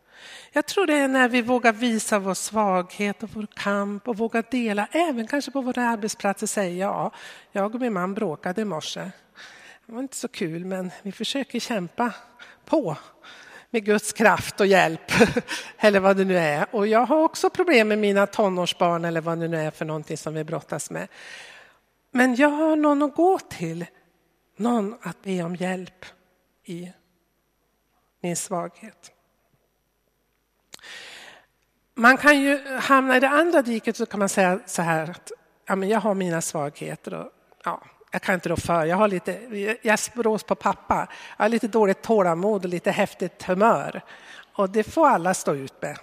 Jag 0.52 0.66
tror 0.66 0.87
det 0.87 0.94
är 0.94 1.09
när 1.09 1.28
vi 1.28 1.42
vågar 1.42 1.73
visa 1.73 2.18
vår 2.18 2.35
svaghet 2.35 3.23
och 3.23 3.30
vår 3.32 3.47
kamp 3.54 4.09
och 4.09 4.16
vågar 4.16 4.44
dela, 4.50 4.88
även 4.92 5.26
kanske 5.26 5.50
på 5.50 5.61
våra 5.61 5.88
arbetsplatser, 5.88 6.47
säga 6.47 6.87
ja, 6.87 7.12
jag 7.52 7.75
och 7.75 7.80
min 7.80 7.92
man 7.92 8.14
bråkade 8.14 8.61
i 8.61 8.64
morse. 8.64 9.00
Det 9.87 9.92
var 9.92 10.00
inte 10.00 10.16
så 10.16 10.28
kul, 10.28 10.64
men 10.64 10.90
vi 11.02 11.12
försöker 11.12 11.61
kämpa 11.61 12.12
på 12.64 12.97
med 13.71 13.85
Guds 13.85 14.12
kraft 14.12 14.61
och 14.61 14.66
hjälp, 14.66 15.12
eller 15.78 16.00
vad 16.00 16.16
det 16.16 16.25
nu 16.25 16.38
är. 16.38 16.66
Och 16.71 16.87
jag 16.87 17.06
har 17.06 17.23
också 17.23 17.50
problem 17.50 17.88
med 17.88 17.99
mina 17.99 18.26
tonårsbarn 18.26 19.04
eller 19.04 19.21
vad 19.21 19.38
det 19.38 19.49
nu 19.49 19.61
är 19.61 19.71
för 19.71 19.85
någonting 19.85 20.16
som 20.16 20.35
vi 20.35 20.44
brottas 20.44 20.90
med. 20.90 21.09
Men 22.11 22.35
jag 22.35 22.49
har 22.49 22.76
någon 22.76 23.02
att 23.02 23.14
gå 23.14 23.38
till, 23.38 23.87
någon 24.56 24.97
att 25.02 25.23
be 25.23 25.42
om 25.42 25.56
hjälp 25.56 26.04
i 26.64 26.92
min 28.21 28.37
svaghet. 28.37 29.12
Man 31.95 32.16
kan 32.16 32.40
ju 32.40 32.76
hamna 32.78 33.16
i 33.16 33.21
det 33.21 33.28
andra 33.28 33.62
diket 33.62 33.97
så 33.97 34.07
kan 34.07 34.19
man 34.19 34.28
säga 34.28 34.61
så 34.66 34.83
här 34.83 35.11
att 35.11 35.33
ja, 35.66 35.76
men 35.76 35.88
jag 35.88 36.00
har 36.00 36.14
mina 36.14 36.42
svagheter 36.42 37.14
och 37.14 37.31
ja, 37.64 37.83
jag 38.11 38.23
kan 38.23 38.35
inte 38.35 38.49
rå 38.49 38.57
för. 38.57 38.85
Jag 38.85 38.97
har 38.97 39.09
lite, 39.09 39.33
jag 39.83 39.99
brås 40.14 40.42
på 40.42 40.54
pappa. 40.54 41.09
Jag 41.37 41.45
har 41.45 41.49
lite 41.49 41.69
dåligt 41.69 42.02
tålamod 42.02 42.64
och 42.64 42.71
lite 42.71 42.90
häftigt 42.90 43.42
humör. 43.42 44.02
Och 44.54 44.71
det 44.71 44.85
får 44.85 45.09
alla 45.09 45.35
stå 45.35 45.54
ut 45.54 45.83
med. 45.83 45.99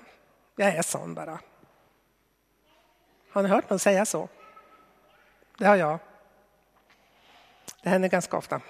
Jag 0.56 0.76
är 0.76 0.82
sån 0.82 1.14
bara. 1.14 1.40
Har 3.32 3.44
ni 3.44 3.50
hört 3.50 3.70
någon 3.70 3.80
säga 3.80 4.06
så? 4.06 4.30
Det 5.58 5.66
har 5.66 5.76
jag. 5.76 6.00
Det 7.82 7.90
händer 7.90 8.10
ganska 8.10 8.38
ofta. 8.38 8.62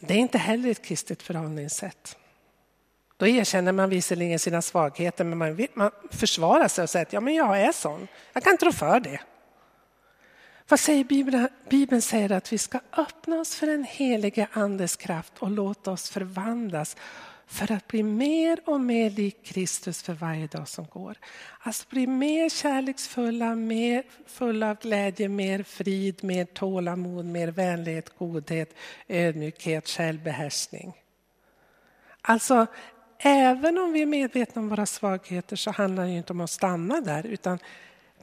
Det 0.00 0.14
är 0.14 0.18
inte 0.18 0.38
heller 0.38 0.70
ett 0.70 0.82
kristet 0.82 1.22
förhållningssätt. 1.22 2.16
Då 3.16 3.26
erkänner 3.26 3.72
man 3.72 3.90
visserligen 3.90 4.38
sina 4.38 4.62
svagheter 4.62 5.24
men 5.24 5.38
man, 5.38 5.66
man 5.74 5.90
försvarar 6.10 6.68
sig 6.68 6.82
och 6.82 6.90
säger 6.90 7.06
att 7.06 7.12
ja, 7.12 7.20
men 7.20 7.34
jag 7.34 7.60
är 7.60 7.72
sån. 7.72 8.08
Jag 8.32 8.42
kan 8.42 8.52
inte 8.52 8.66
rå 8.66 8.72
för 8.72 9.00
det. 9.00 9.20
Vad 10.68 10.80
säger 10.80 11.04
Bibeln? 11.04 11.48
Bibeln 11.68 12.02
säger 12.02 12.32
att 12.32 12.52
vi 12.52 12.58
ska 12.58 12.80
öppna 12.96 13.40
oss 13.40 13.54
för 13.54 13.66
den 13.66 13.84
helige 13.84 14.48
Andes 14.52 14.96
kraft 14.96 15.32
och 15.38 15.50
låta 15.50 15.90
oss 15.90 16.10
förvandlas 16.10 16.96
för 17.48 17.72
att 17.72 17.88
bli 17.88 18.02
mer 18.02 18.60
och 18.64 18.80
mer 18.80 19.10
lik 19.10 19.44
Kristus 19.44 20.02
för 20.02 20.12
varje 20.12 20.46
dag 20.46 20.68
som 20.68 20.84
går. 20.84 21.16
Alltså 21.60 21.86
bli 21.90 22.06
mer 22.06 22.48
kärleksfulla, 22.48 23.54
mer 23.54 24.04
fulla 24.26 24.70
av 24.70 24.76
glädje, 24.76 25.28
mer 25.28 25.62
frid, 25.62 26.24
mer 26.24 26.44
tålamod, 26.44 27.24
mer 27.24 27.48
vänlighet, 27.48 28.18
godhet, 28.18 28.74
ödmjukhet, 29.08 29.88
självbehärskning. 29.88 30.92
Alltså, 32.22 32.66
även 33.18 33.78
om 33.78 33.92
vi 33.92 34.02
är 34.02 34.06
medvetna 34.06 34.62
om 34.62 34.68
våra 34.68 34.86
svagheter 34.86 35.56
så 35.56 35.70
handlar 35.70 36.04
det 36.04 36.10
inte 36.10 36.32
om 36.32 36.40
att 36.40 36.50
stanna 36.50 37.00
där 37.00 37.26
utan 37.26 37.58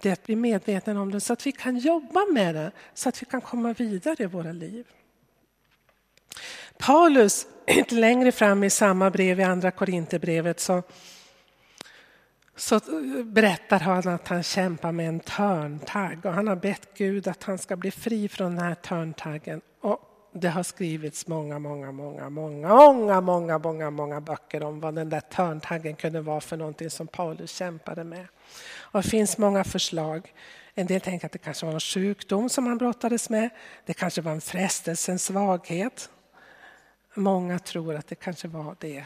det 0.01 0.09
är 0.09 0.13
att 0.13 0.25
bli 0.25 0.35
medvetna 0.35 1.01
om 1.01 1.11
det 1.11 1.19
så 1.19 1.33
att 1.33 1.47
vi 1.47 1.51
kan 1.51 1.77
jobba 1.77 2.25
med 2.33 2.55
det, 2.55 2.71
så 2.93 3.09
att 3.09 3.21
vi 3.21 3.25
kan 3.25 3.41
komma 3.41 3.73
vidare 3.73 4.23
i 4.23 4.25
våra 4.25 4.51
liv. 4.51 4.85
Paulus, 6.77 7.47
inte 7.67 7.95
längre 8.05 8.31
fram 8.31 8.63
i 8.63 8.69
samma 8.69 9.09
brev, 9.09 9.39
i 9.39 9.43
andra 9.43 9.71
Korinthierbrevet, 9.71 10.59
så, 10.59 10.83
så 12.55 12.79
berättar 13.23 13.79
han 13.79 14.07
att 14.07 14.27
han 14.27 14.43
kämpar 14.43 14.91
med 14.91 15.07
en 15.07 15.19
törntagg 15.19 16.25
och 16.25 16.33
han 16.33 16.47
har 16.47 16.55
bett 16.55 16.87
Gud 16.97 17.27
att 17.27 17.43
han 17.43 17.57
ska 17.57 17.75
bli 17.75 17.91
fri 17.91 18.29
från 18.29 18.55
den 18.55 18.65
här 18.65 18.75
törntaggen. 18.75 19.61
Och 19.81 19.99
det 20.33 20.49
har 20.49 20.63
skrivits 20.63 21.27
många, 21.27 21.59
många, 21.59 21.91
många, 21.91 22.29
många, 22.29 22.69
många, 22.69 23.21
många, 23.21 23.59
många, 23.59 23.89
många 23.89 24.21
böcker 24.21 24.63
om 24.63 24.79
vad 24.79 24.95
den 24.95 25.09
där 25.09 25.19
törntaggen 25.19 25.95
kunde 25.95 26.21
vara 26.21 26.41
för 26.41 26.57
någonting 26.57 26.89
som 26.89 27.07
Paulus 27.07 27.51
kämpade 27.51 28.03
med. 28.03 28.27
Och 28.77 29.01
det 29.01 29.09
finns 29.09 29.37
många 29.37 29.63
förslag. 29.63 30.33
En 30.73 30.87
del 30.87 31.01
tänker 31.01 31.25
att 31.25 31.31
det 31.31 31.37
kanske 31.37 31.65
var 31.65 31.73
en 31.73 31.79
sjukdom 31.79 32.49
som 32.49 32.67
han 32.67 32.77
brottades 32.77 33.29
med. 33.29 33.49
Det 33.85 33.93
kanske 33.93 34.21
var 34.21 34.31
en 34.31 34.41
frestelse, 34.41 35.11
en 35.11 35.19
svaghet. 35.19 36.09
Många 37.15 37.59
tror 37.59 37.95
att 37.95 38.07
det 38.07 38.15
kanske 38.15 38.47
var 38.47 38.75
det 38.79 39.05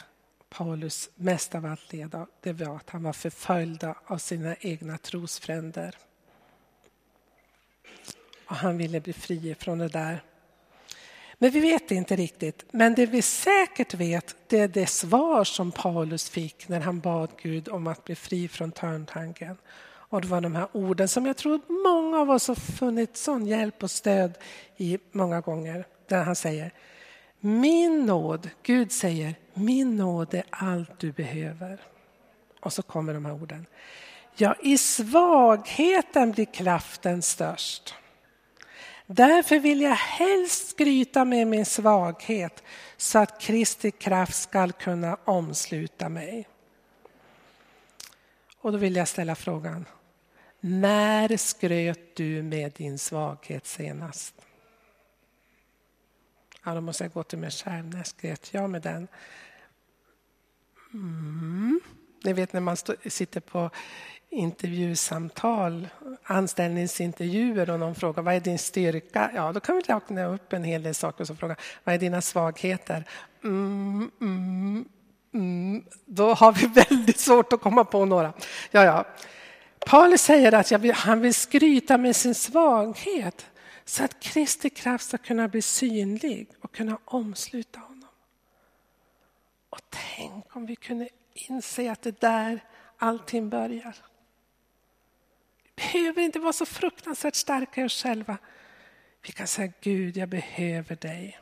Paulus 0.49 1.09
mest 1.15 1.55
av 1.55 1.65
allt 1.65 1.93
led 1.93 2.15
av. 2.15 2.27
Det 2.41 2.53
var 2.53 2.75
att 2.75 2.89
han 2.89 3.03
var 3.03 3.13
förföljd 3.13 3.83
av 4.05 4.17
sina 4.17 4.55
egna 4.55 4.97
trosfränder. 4.97 5.95
Och 8.45 8.55
han 8.55 8.77
ville 8.77 9.01
bli 9.01 9.13
fri 9.13 9.55
från 9.59 9.77
det 9.77 9.87
där. 9.87 10.23
Men 11.37 11.51
vi 11.51 11.59
vet 11.59 11.91
inte 11.91 12.15
riktigt. 12.15 12.65
Men 12.71 12.95
det 12.95 13.05
vi 13.05 13.21
säkert 13.21 13.93
vet 13.93 14.35
det 14.47 14.59
är 14.59 14.67
det 14.67 14.87
svar 14.87 15.43
som 15.43 15.71
Paulus 15.71 16.29
fick 16.29 16.67
när 16.67 16.79
han 16.79 16.99
bad 16.99 17.29
Gud 17.41 17.69
om 17.69 17.87
att 17.87 18.05
bli 18.05 18.15
fri 18.15 18.47
från 18.47 18.71
törntanken. 18.71 19.57
Och 19.81 20.21
det 20.21 20.27
var 20.27 20.41
de 20.41 20.55
här 20.55 20.67
orden 20.71 21.07
som 21.07 21.25
jag 21.25 21.37
tror 21.37 21.83
många 21.83 22.19
av 22.19 22.29
oss 22.29 22.47
har 22.47 22.55
funnit 22.55 23.17
sån 23.17 23.45
hjälp 23.45 23.83
och 23.83 23.91
stöd 23.91 24.37
i 24.77 24.99
många 25.11 25.41
gånger. 25.41 25.85
Där 26.07 26.23
han 26.23 26.35
säger 26.35 26.71
min 27.39 28.05
nåd, 28.05 28.49
Gud 28.63 28.91
säger, 28.91 29.35
min 29.53 29.95
nåd 29.95 30.33
är 30.33 30.43
allt 30.49 30.99
du 30.99 31.11
behöver. 31.11 31.81
Och 32.59 32.73
så 32.73 32.81
kommer 32.81 33.13
de 33.13 33.25
här 33.25 33.33
orden. 33.33 33.65
Ja, 34.35 34.55
i 34.63 34.77
svagheten 34.77 36.31
blir 36.31 36.45
kraften 36.45 37.21
störst. 37.21 37.95
Därför 39.05 39.59
vill 39.59 39.81
jag 39.81 39.95
helst 39.95 40.69
skryta 40.69 41.25
med 41.25 41.47
min 41.47 41.65
svaghet 41.65 42.63
så 42.97 43.19
att 43.19 43.41
Kristi 43.41 43.91
kraft 43.91 44.41
skall 44.41 44.71
kunna 44.71 45.17
omsluta 45.25 46.09
mig. 46.09 46.47
Och 48.61 48.71
då 48.71 48.77
vill 48.77 48.95
jag 48.95 49.07
ställa 49.07 49.35
frågan, 49.35 49.85
när 50.59 51.37
skröt 51.37 52.15
du 52.15 52.43
med 52.43 52.71
din 52.71 52.99
svaghet 52.99 53.67
senast? 53.67 54.33
Ja, 56.65 56.73
då 56.73 56.81
måste 56.81 57.03
jag 57.03 57.13
gå 57.13 57.23
till 57.23 57.39
mig 57.39 57.51
själv. 57.51 57.85
När 57.85 58.03
skröt 58.03 58.53
jag 58.53 58.69
med 58.69 58.81
den? 58.81 59.07
Mm. 60.93 61.79
Ni 62.23 62.33
vet 62.33 62.53
när 62.53 62.61
man 62.61 62.77
sitter 63.05 63.39
på 63.39 63.69
intervjusamtal, 64.29 65.87
anställningsintervjuer 66.23 67.69
och 67.69 67.79
någon 67.79 67.95
frågar 67.95 68.23
vad 68.23 68.33
är 68.33 68.39
din 68.39 68.59
styrka? 68.59 69.31
Ja, 69.35 69.51
då 69.51 69.59
kan 69.59 69.75
vi 69.75 69.81
räkna 69.81 70.25
upp 70.25 70.53
en 70.53 70.63
hel 70.63 70.83
del 70.83 70.95
saker 70.95 71.21
och 71.21 71.27
så 71.27 71.35
fråga 71.35 71.55
vad 71.83 71.95
är 71.95 71.99
dina 71.99 72.21
svagheter? 72.21 73.03
Mm, 73.43 74.11
mm, 74.21 74.85
mm. 75.33 75.83
Då 76.05 76.33
har 76.33 76.51
vi 76.51 76.67
väldigt 76.89 77.19
svårt 77.19 77.53
att 77.53 77.61
komma 77.61 77.83
på 77.83 78.05
några. 78.05 78.33
Ja, 78.71 78.83
ja. 78.83 79.05
Paulus 79.85 80.21
säger 80.21 80.51
att 80.53 80.71
vill, 80.71 80.93
han 80.93 81.21
vill 81.21 81.33
skryta 81.33 81.97
med 81.97 82.15
sin 82.15 82.35
svaghet 82.35 83.45
så 83.89 84.03
att 84.03 84.19
Kristi 84.19 84.69
kraft 84.69 85.07
ska 85.07 85.17
kunna 85.17 85.47
bli 85.47 85.61
synlig 85.61 86.47
och 86.61 86.71
kunna 86.75 86.99
omsluta 87.05 87.79
honom. 87.79 88.09
Och 89.69 89.81
tänk 89.89 90.55
om 90.55 90.65
vi 90.65 90.75
kunde 90.75 91.09
inse 91.33 91.91
att 91.91 92.01
det 92.01 92.21
där 92.21 92.63
allting 92.97 93.49
börjar 93.49 93.95
Vi 95.63 95.71
behöver 95.75 96.21
inte 96.21 96.39
vara 96.39 96.53
så 96.53 96.65
fruktansvärt 96.65 97.35
starka 97.35 97.81
i 97.81 97.85
oss 97.85 98.03
själva. 98.03 98.37
Vi 99.21 99.31
kan 99.31 99.47
säga 99.47 99.73
Gud, 99.81 100.17
jag 100.17 100.29
behöver 100.29 100.95
dig. 100.95 101.39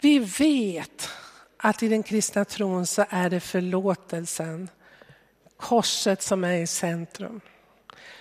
Vi 0.00 0.18
vet 0.18 1.08
att 1.56 1.82
i 1.82 1.88
den 1.88 2.02
kristna 2.02 2.44
tron 2.44 2.86
så 2.86 3.04
är 3.08 3.30
det 3.30 3.40
förlåtelsen, 3.40 4.70
korset 5.58 6.22
som 6.22 6.44
är 6.44 6.56
i 6.56 6.66
centrum. 6.66 7.40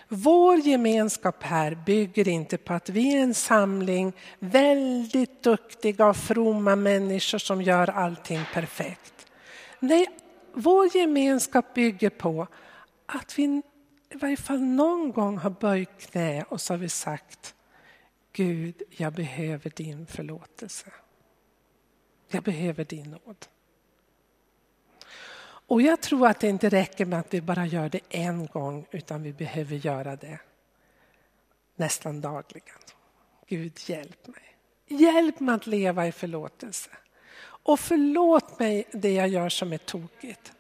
Vår 0.09 0.57
gemenskap 0.57 1.43
här 1.43 1.75
bygger 1.85 2.27
inte 2.27 2.57
på 2.57 2.73
att 2.73 2.89
vi 2.89 3.17
är 3.17 3.23
en 3.23 3.33
samling 3.33 4.13
väldigt 4.39 5.43
duktiga 5.43 6.07
och 6.07 6.17
fromma 6.17 6.75
människor 6.75 7.37
som 7.37 7.61
gör 7.61 7.89
allting 7.89 8.41
perfekt. 8.53 9.27
Nej, 9.79 10.07
vår 10.53 10.97
gemenskap 10.97 11.73
bygger 11.73 12.09
på 12.09 12.47
att 13.05 13.39
vi 13.39 13.43
i 14.09 14.17
varje 14.17 14.37
fall 14.37 14.61
någon 14.61 15.11
gång 15.11 15.37
har 15.37 15.49
böjt 15.49 16.11
knä 16.11 16.43
och 16.43 16.61
så 16.61 16.73
har 16.73 16.77
vi 16.77 16.89
sagt 16.89 17.55
Gud, 18.33 18.81
jag 18.89 19.13
behöver 19.13 19.71
din 19.75 20.07
förlåtelse. 20.07 20.91
Jag 22.29 22.43
behöver 22.43 22.85
din 22.85 23.11
nåd. 23.11 23.45
Och 25.67 25.81
jag 25.81 26.01
tror 26.01 26.27
att 26.27 26.39
det 26.39 26.47
inte 26.47 26.69
räcker 26.69 27.05
med 27.05 27.19
att 27.19 27.33
vi 27.33 27.41
bara 27.41 27.65
gör 27.65 27.89
det 27.89 27.99
en 28.09 28.45
gång 28.45 28.85
utan 28.91 29.23
vi 29.23 29.33
behöver 29.33 29.75
göra 29.75 30.15
det 30.15 30.39
nästan 31.75 32.21
dagligen. 32.21 32.77
Gud, 33.47 33.79
hjälp 33.85 34.27
mig. 34.27 34.43
Hjälp 34.87 35.39
mig 35.39 35.55
att 35.55 35.67
leva 35.67 36.07
i 36.07 36.11
förlåtelse. 36.11 36.89
Och 37.39 37.79
förlåt 37.79 38.59
mig 38.59 38.87
det 38.91 39.13
jag 39.13 39.27
gör 39.27 39.49
som 39.49 39.73
är 39.73 39.77
tokigt. 39.77 40.53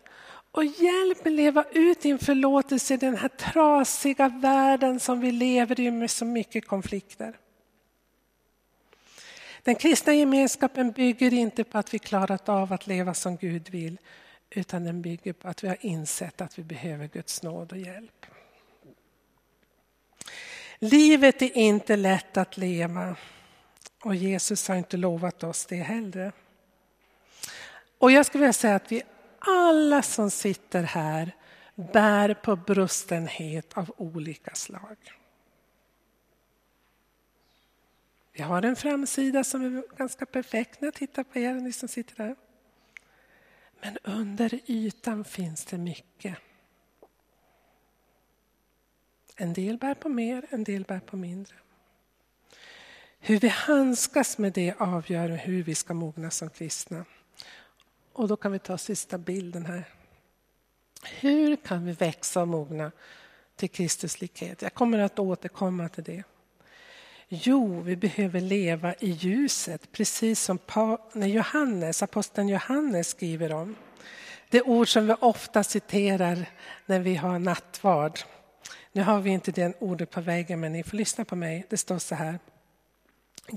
Och 0.51 0.65
hjälp 0.65 1.25
mig 1.25 1.33
leva 1.33 1.65
ut 1.71 2.01
din 2.01 2.19
förlåtelse 2.19 2.93
i 2.93 2.97
den 2.97 3.17
här 3.17 3.27
trasiga 3.27 4.29
världen 4.29 4.99
som 4.99 5.19
vi 5.19 5.31
lever 5.31 5.79
i 5.79 5.91
med 5.91 6.11
så 6.11 6.25
mycket 6.25 6.67
konflikter. 6.67 7.39
Den 9.63 9.75
kristna 9.75 10.13
gemenskapen 10.13 10.91
bygger 10.91 11.33
inte 11.33 11.63
på 11.63 11.77
att 11.77 11.93
vi 11.93 11.99
klarat 11.99 12.49
av 12.49 12.73
att 12.73 12.87
leva 12.87 13.13
som 13.13 13.37
Gud 13.37 13.69
vill 13.69 13.97
utan 14.49 14.83
den 14.83 15.01
bygger 15.01 15.33
på 15.33 15.47
att 15.47 15.63
vi 15.63 15.67
har 15.67 15.77
insett 15.85 16.41
att 16.41 16.59
vi 16.59 16.63
behöver 16.63 17.07
Guds 17.07 17.43
nåd 17.43 17.71
och 17.71 17.77
hjälp. 17.77 18.25
Livet 20.79 21.41
är 21.41 21.57
inte 21.57 21.95
lätt 21.95 22.37
att 22.37 22.57
leva 22.57 23.15
och 24.03 24.15
Jesus 24.15 24.67
har 24.67 24.75
inte 24.75 24.97
lovat 24.97 25.43
oss 25.43 25.65
det 25.65 25.75
heller. 25.75 26.31
Och 27.97 28.11
jag 28.11 28.25
skulle 28.25 28.41
vilja 28.41 28.53
säga 28.53 28.75
att 28.75 28.91
vi 28.91 29.03
alla 29.39 30.01
som 30.01 30.31
sitter 30.31 30.83
här 30.83 31.35
bär 31.75 32.33
på 32.33 32.55
brustenhet 32.55 33.77
av 33.77 33.93
olika 33.97 34.55
slag. 34.55 34.97
Vi 38.33 38.43
har 38.43 38.61
en 38.61 38.75
framsida 38.75 39.43
som 39.43 39.65
är 39.65 39.97
ganska 39.97 40.25
perfekt 40.25 40.81
när 40.81 40.87
jag 40.87 40.93
tittar 40.93 41.23
på 41.23 41.39
er, 41.39 41.53
ni 41.53 41.71
som 41.71 41.89
sitter 41.89 42.15
där. 42.15 42.35
Men 43.81 43.97
under 44.03 44.59
ytan 44.65 45.23
finns 45.23 45.65
det 45.65 45.77
mycket. 45.77 46.37
En 49.35 49.53
del 49.53 49.77
bär 49.77 49.93
på 49.93 50.09
mer, 50.09 50.45
en 50.49 50.63
del 50.63 50.83
bär 50.83 50.99
på 50.99 51.17
mindre. 51.17 51.55
Hur 53.19 53.39
vi 53.39 53.47
handskas 53.47 54.37
med 54.37 54.53
det 54.53 54.73
avgör 54.77 55.29
hur 55.29 55.63
vi 55.63 55.75
ska 55.75 55.93
mogna 55.93 56.31
som 56.31 56.49
kristna. 56.49 57.05
Och 58.13 58.27
då 58.27 58.35
kan 58.35 58.51
vi 58.51 58.59
ta 58.59 58.77
sista 58.77 59.17
bilden 59.17 59.65
här. 59.65 59.83
Hur 61.03 61.55
kan 61.55 61.85
vi 61.85 61.91
växa 61.91 62.41
och 62.41 62.47
mogna 62.47 62.91
till 63.55 63.69
Kristus 63.69 64.21
likhet? 64.21 64.61
Jag 64.61 64.73
kommer 64.73 64.99
att 64.99 65.19
återkomma 65.19 65.89
till 65.89 66.03
det. 66.03 66.23
Jo, 67.29 67.81
vi 67.81 67.95
behöver 67.95 68.41
leva 68.41 68.93
i 68.93 69.09
ljuset, 69.09 69.91
precis 69.91 70.41
som 70.41 70.59
Johannes, 71.13 72.03
aposteln 72.03 72.49
Johannes 72.49 73.07
skriver 73.07 73.53
om. 73.53 73.75
Det 74.49 74.61
ord 74.61 74.87
som 74.87 75.07
vi 75.07 75.13
ofta 75.19 75.63
citerar 75.63 76.49
när 76.85 76.99
vi 76.99 77.15
har 77.15 77.39
nattvard. 77.39 78.19
Nu 78.91 79.01
har 79.01 79.19
vi 79.19 79.29
inte 79.29 79.51
det 79.51 79.73
ordet 79.79 80.11
på 80.11 80.21
väggen, 80.21 80.59
men 80.59 80.73
ni 80.73 80.83
får 80.83 80.97
lyssna 80.97 81.25
på 81.25 81.35
mig. 81.35 81.65
Det 81.69 81.77
står 81.77 81.99
så 81.99 82.15
här. 82.15 82.39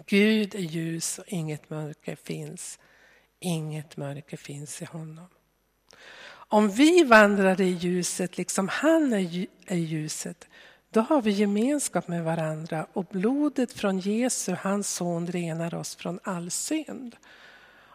Gud 0.07 0.55
är 0.55 0.59
ljus 0.59 1.19
och 1.19 1.25
inget 1.29 1.71
mörker 1.71 2.17
finns. 2.17 2.79
Inget 3.41 3.97
mörker 3.97 4.37
finns 4.37 4.83
i 4.83 4.85
honom. 4.85 5.27
Om 6.33 6.71
vi 6.71 7.05
vandrar 7.05 7.61
i 7.61 7.69
ljuset 7.69 8.37
liksom 8.37 8.69
han 8.69 9.13
är 9.13 9.75
ljuset, 9.75 10.49
då 10.91 11.01
har 11.01 11.23
vi 11.23 11.31
gemenskap 11.31 12.09
med 12.09 12.25
varandra 12.25 12.87
och 12.93 13.05
blodet 13.05 13.73
från 13.73 13.99
Jesu, 13.99 14.57
hans 14.61 14.95
son, 14.95 15.27
renar 15.27 15.75
oss 15.75 15.97
från 15.97 16.21
all 16.23 16.51
synd. 16.51 17.17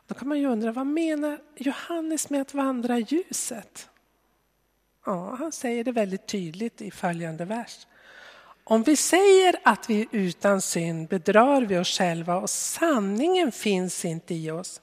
Då 0.08 0.16
kan 0.16 0.28
man 0.28 0.40
ju 0.40 0.48
undra, 0.48 0.72
vad 0.72 0.88
menar 0.88 1.40
Johannes 1.56 2.30
med 2.30 2.42
att 2.42 2.54
vandra 2.54 2.98
i 2.98 3.06
ljuset? 3.10 3.90
Ja, 5.06 5.36
han 5.40 5.52
säger 5.52 5.84
det 5.84 5.92
väldigt 5.92 6.28
tydligt 6.28 6.82
i 6.82 6.92
följande 6.92 7.46
vers. 7.46 7.88
Om 8.64 8.84
vi 8.84 8.96
säger 8.96 9.56
att 9.64 9.90
vi 9.90 10.02
är 10.02 10.08
utan 10.12 10.62
synd 10.62 11.08
bedrar 11.08 11.62
vi 11.62 11.78
oss 11.78 11.98
själva 11.98 12.36
och 12.38 12.50
sanningen 12.50 13.52
finns 13.52 14.06
inte 14.06 14.36
i 14.36 14.52
oss. 14.52 14.82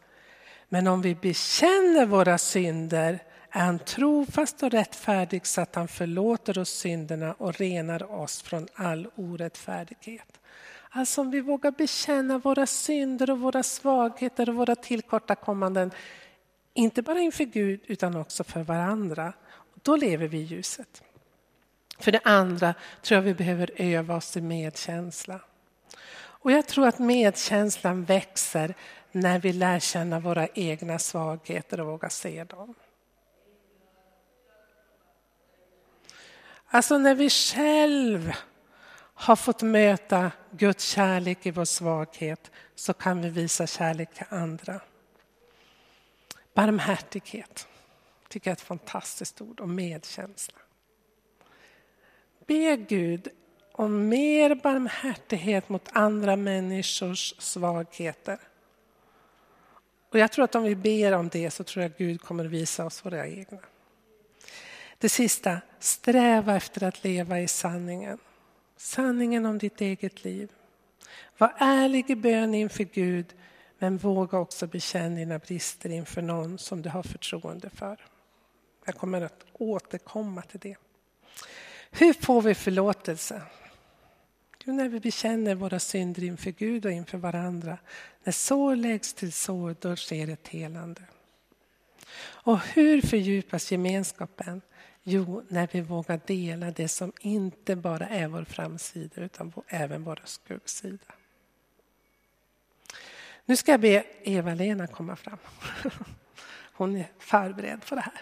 Men 0.68 0.86
om 0.86 1.02
vi 1.02 1.14
bekänner 1.14 2.06
våra 2.06 2.38
synder 2.38 3.18
är 3.54 3.60
han 3.60 3.78
trofast 3.78 4.62
och 4.62 4.70
rättfärdig 4.70 5.46
så 5.46 5.60
att 5.60 5.74
han 5.74 5.88
förlåter 5.88 6.58
oss 6.58 6.70
synderna 6.70 7.34
och 7.38 7.54
renar 7.54 8.12
oss 8.12 8.42
från 8.42 8.68
all 8.74 9.08
orättfärdighet. 9.14 10.40
Alltså 10.90 11.20
om 11.20 11.30
vi 11.30 11.40
vågar 11.40 11.70
bekänna 11.70 12.38
våra 12.38 12.66
synder 12.66 13.30
och 13.30 13.40
våra 13.40 13.62
svagheter 13.62 14.48
och 14.48 14.54
våra 14.54 14.76
tillkortakommanden, 14.76 15.90
inte 16.74 17.02
bara 17.02 17.20
inför 17.20 17.44
Gud 17.44 17.80
utan 17.86 18.16
också 18.16 18.44
för 18.44 18.62
varandra, 18.62 19.32
då 19.82 19.96
lever 19.96 20.28
vi 20.28 20.38
i 20.38 20.42
ljuset. 20.42 21.02
För 21.98 22.12
det 22.12 22.20
andra 22.24 22.74
tror 23.02 23.16
jag 23.16 23.22
vi 23.22 23.34
behöver 23.34 23.70
öva 23.76 24.16
oss 24.16 24.36
i 24.36 24.40
medkänsla. 24.40 25.40
Och 26.14 26.52
jag 26.52 26.66
tror 26.66 26.86
att 26.86 26.98
medkänslan 26.98 28.04
växer 28.04 28.74
när 29.12 29.38
vi 29.38 29.52
lär 29.52 29.78
känna 29.78 30.20
våra 30.20 30.48
egna 30.48 30.98
svagheter 30.98 31.80
och 31.80 31.86
vågar 31.86 32.08
se 32.08 32.44
dem. 32.44 32.74
Alltså 36.74 36.98
när 36.98 37.14
vi 37.14 37.30
själv 37.30 38.32
har 39.14 39.36
fått 39.36 39.62
möta 39.62 40.30
Guds 40.50 40.84
kärlek 40.84 41.46
i 41.46 41.50
vår 41.50 41.64
svaghet 41.64 42.50
så 42.74 42.92
kan 42.92 43.22
vi 43.22 43.28
visa 43.28 43.66
kärlek 43.66 44.14
till 44.14 44.26
andra. 44.28 44.80
Barmhärtighet 46.54 47.68
tycker 48.28 48.50
jag 48.50 48.52
är 48.52 48.56
ett 48.56 48.66
fantastiskt 48.66 49.40
ord 49.40 49.60
och 49.60 49.68
medkänsla. 49.68 50.58
Be 52.46 52.76
Gud 52.76 53.28
om 53.72 54.08
mer 54.08 54.54
barmhärtighet 54.54 55.68
mot 55.68 55.88
andra 55.92 56.36
människors 56.36 57.34
svagheter. 57.38 58.38
Och 60.10 60.18
jag 60.18 60.32
tror 60.32 60.44
att 60.44 60.54
om 60.54 60.62
vi 60.62 60.76
ber 60.76 61.12
om 61.12 61.28
det 61.28 61.50
så 61.50 61.64
tror 61.64 61.82
jag 61.82 61.92
Gud 61.96 62.22
kommer 62.22 62.44
visa 62.44 62.84
oss 62.84 63.04
våra 63.04 63.26
egna. 63.26 63.58
Det 65.02 65.08
sista, 65.08 65.60
sträva 65.78 66.56
efter 66.56 66.84
att 66.84 67.04
leva 67.04 67.40
i 67.40 67.48
sanningen. 67.48 68.18
Sanningen 68.76 69.46
om 69.46 69.58
ditt 69.58 69.80
eget 69.80 70.24
liv. 70.24 70.52
Var 71.38 71.54
ärlig 71.58 72.10
i 72.10 72.16
bön 72.16 72.54
inför 72.54 72.84
Gud 72.84 73.26
men 73.78 73.98
våga 73.98 74.38
också 74.38 74.66
bekänna 74.66 75.16
dina 75.16 75.38
brister 75.38 75.90
inför 75.90 76.22
någon 76.22 76.58
som 76.58 76.82
du 76.82 76.88
har 76.88 77.02
förtroende 77.02 77.70
för. 77.70 78.06
Jag 78.84 78.94
kommer 78.94 79.20
att 79.20 79.44
återkomma 79.52 80.42
till 80.42 80.60
det. 80.60 80.76
Hur 81.90 82.12
får 82.12 82.42
vi 82.42 82.54
förlåtelse? 82.54 83.42
Jo, 84.64 84.72
när 84.72 84.88
vi 84.88 85.00
bekänner 85.00 85.54
våra 85.54 85.78
synder 85.78 86.24
inför 86.24 86.50
Gud 86.50 86.86
och 86.86 86.92
inför 86.92 87.18
varandra. 87.18 87.78
När 88.24 88.32
sår 88.32 88.76
läggs 88.76 89.14
till 89.14 89.32
sår, 89.32 89.76
då 89.80 89.96
sker 89.96 90.28
ett 90.28 90.48
helande. 90.48 91.02
Och 92.22 92.58
hur 92.58 93.00
fördjupas 93.00 93.72
gemenskapen? 93.72 94.62
Jo, 95.04 95.42
när 95.48 95.68
vi 95.72 95.80
vågar 95.80 96.20
dela 96.26 96.70
det 96.70 96.88
som 96.88 97.12
inte 97.20 97.76
bara 97.76 98.08
är 98.08 98.28
vår 98.28 98.44
framsida 98.44 99.22
utan 99.22 99.52
även 99.68 100.04
vår 100.04 100.20
skuggsida. 100.24 101.14
Nu 103.44 103.56
ska 103.56 103.70
jag 103.70 103.80
be 103.80 104.04
Eva-Lena 104.22 104.86
komma 104.86 105.16
fram. 105.16 105.38
Hon 106.72 106.96
är 106.96 107.10
förberedd 107.18 107.86
på 107.86 107.94
det 107.94 108.00
här. 108.00 108.20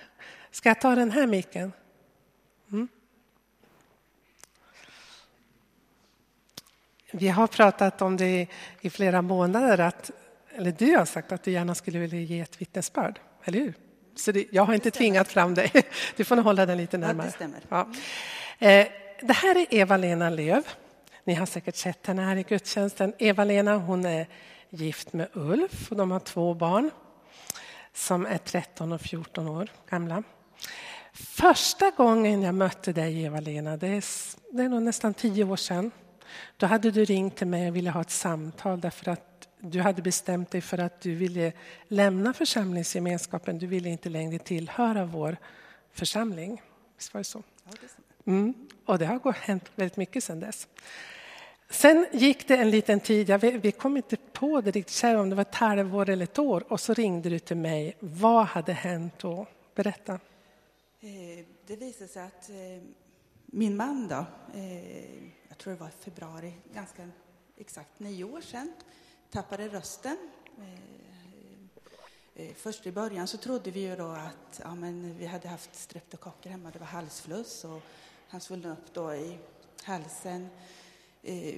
Ska 0.50 0.68
jag 0.68 0.80
ta 0.80 0.94
den 0.94 1.10
här 1.10 1.26
micken? 1.26 1.72
Mm. 2.72 2.88
Vi 7.12 7.28
har 7.28 7.46
pratat 7.46 8.02
om 8.02 8.16
det 8.16 8.46
i 8.80 8.90
flera 8.90 9.22
månader, 9.22 9.78
att, 9.78 10.10
eller 10.54 10.72
du 10.72 10.96
har 10.96 11.04
sagt 11.04 11.32
att 11.32 11.42
du 11.42 11.50
gärna 11.50 11.74
skulle 11.74 11.98
vilja 11.98 12.20
ge 12.20 12.40
ett 12.40 12.60
vittnesbörd, 12.60 13.20
eller 13.44 13.60
hur? 13.60 13.74
Så 14.20 14.32
det, 14.32 14.46
jag 14.50 14.62
har 14.62 14.74
inte 14.74 14.90
tvingat 14.90 15.28
fram 15.28 15.54
dig. 15.54 15.72
Du 16.16 16.24
får 16.24 16.36
hålla 16.36 16.66
den 16.66 16.78
lite 16.78 16.98
närmare. 16.98 17.26
Ja, 17.26 17.46
det, 17.46 17.54
stämmer. 17.56 17.60
Ja. 17.68 17.88
Eh, 18.66 18.86
det 19.22 19.32
här 19.32 19.56
är 19.56 19.66
Eva-Lena 19.70 20.30
Löv. 20.30 20.62
Ni 21.24 21.34
har 21.34 21.46
säkert 21.46 21.76
sett 21.76 22.06
henne 22.06 22.22
här 22.22 22.36
i 22.36 22.42
gudstjänsten. 22.42 23.12
Eva-Lena 23.18 23.76
hon 23.76 24.04
är 24.04 24.26
gift 24.70 25.12
med 25.12 25.28
Ulf 25.32 25.90
och 25.90 25.96
de 25.96 26.10
har 26.10 26.20
två 26.20 26.54
barn 26.54 26.90
som 27.94 28.26
är 28.26 28.38
13 28.38 28.92
och 28.92 29.00
14 29.00 29.48
år 29.48 29.68
gamla. 29.90 30.22
Första 31.12 31.90
gången 31.90 32.42
jag 32.42 32.54
mötte 32.54 32.92
dig, 32.92 33.22
Eva-Lena, 33.22 33.76
det 33.76 33.88
är, 33.88 34.04
det 34.52 34.62
är 34.62 34.68
nog 34.68 34.82
nästan 34.82 35.14
tio 35.14 35.44
år 35.44 35.56
sedan. 35.56 35.90
Då 36.56 36.66
hade 36.66 36.90
du 36.90 37.04
ringt 37.04 37.36
till 37.36 37.46
mig 37.46 37.68
och 37.68 37.76
ville 37.76 37.90
ha 37.90 38.00
ett 38.00 38.10
samtal 38.10 38.80
därför 38.80 39.10
att 39.10 39.29
du 39.60 39.80
hade 39.80 40.02
bestämt 40.02 40.50
dig 40.50 40.60
för 40.60 40.78
att 40.78 41.00
du 41.00 41.14
ville 41.14 41.52
lämna 41.88 42.32
församlingsgemenskapen. 42.32 43.58
Du 43.58 43.66
ville 43.66 43.88
inte 43.88 44.08
längre 44.08 44.38
tillhöra 44.38 45.04
vår 45.04 45.36
församling. 45.92 46.62
Visst 46.96 47.14
var 47.14 47.18
det 47.18 47.24
så? 47.24 47.42
Mm. 48.24 48.54
Och 48.84 48.98
det 48.98 49.06
har 49.06 49.32
hänt 49.32 49.70
väldigt 49.74 49.96
mycket 49.96 50.24
sedan 50.24 50.40
dess. 50.40 50.68
Sen 51.70 52.06
gick 52.12 52.48
det 52.48 52.56
en 52.56 52.70
liten 52.70 53.00
tid, 53.00 53.28
jag 53.28 53.38
vet, 53.38 53.64
vi 53.64 53.72
kom 53.72 53.96
inte 53.96 54.16
på 54.16 54.60
det 54.60 54.70
riktigt 54.70 54.96
själv, 54.96 55.20
om 55.20 55.30
det 55.30 55.36
var 55.36 55.42
ett 55.42 55.54
halvår 55.54 56.08
eller 56.08 56.24
ett 56.24 56.38
år, 56.38 56.72
och 56.72 56.80
så 56.80 56.94
ringde 56.94 57.28
du 57.28 57.38
till 57.38 57.56
mig. 57.56 57.96
Vad 58.00 58.46
hade 58.46 58.72
hänt 58.72 59.18
då? 59.18 59.46
Berätta. 59.74 60.12
Eh, 61.00 61.44
det 61.66 61.76
visade 61.76 62.08
sig 62.08 62.22
att 62.22 62.50
eh, 62.50 62.82
min 63.46 63.76
man 63.76 64.08
då, 64.08 64.26
eh, 64.54 65.24
jag 65.48 65.58
tror 65.58 65.72
det 65.72 65.80
var 65.80 65.88
i 65.88 66.04
februari, 66.04 66.52
ganska 66.74 67.08
exakt 67.56 67.98
nio 67.98 68.24
år 68.24 68.40
sedan, 68.40 68.72
tappade 69.30 69.68
rösten. 69.68 70.16
Eh, 70.58 72.44
eh, 72.44 72.54
först 72.54 72.86
i 72.86 72.92
början 72.92 73.26
så 73.26 73.36
trodde 73.36 73.70
vi 73.70 73.80
ju 73.80 73.96
då 73.96 74.08
att 74.08 74.60
ja, 74.64 74.74
men 74.74 75.18
vi 75.18 75.26
hade 75.26 75.48
haft 75.48 75.74
streptokocker 75.74 76.50
hemma, 76.50 76.70
det 76.70 76.78
var 76.78 76.86
halsfluss 76.86 77.64
och 77.64 77.82
han 78.28 78.40
svullnade 78.40 78.74
upp 78.74 78.94
då 78.94 79.14
i 79.14 79.38
halsen. 79.82 80.48
Eh, 81.22 81.54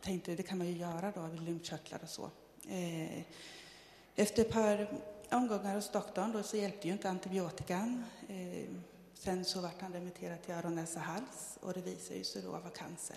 tänkte 0.00 0.34
det 0.34 0.42
kan 0.42 0.58
man 0.58 0.66
ju 0.66 0.72
göra 0.72 1.12
då, 1.14 1.26
lymfkörtlar 1.40 2.00
och 2.02 2.08
så. 2.08 2.30
Eh, 2.68 3.22
efter 4.14 4.42
ett 4.42 4.50
par 4.50 5.00
omgångar 5.30 5.74
hos 5.74 5.90
doktorn 5.92 6.32
då, 6.32 6.42
så 6.42 6.56
hjälpte 6.56 6.86
ju 6.86 6.92
inte 6.92 7.10
antibiotikan. 7.10 8.04
Eh, 8.28 8.70
sen 9.14 9.44
så 9.44 9.60
vart 9.60 9.80
han 9.80 9.92
remitterad 9.92 10.42
till 10.42 10.54
öron, 10.54 10.74
näsa, 10.74 11.00
hals 11.00 11.58
och 11.60 11.72
det 11.72 11.80
visade 11.80 12.24
sig 12.24 12.42
då 12.42 12.50
vara 12.50 12.70
cancer. 12.70 13.16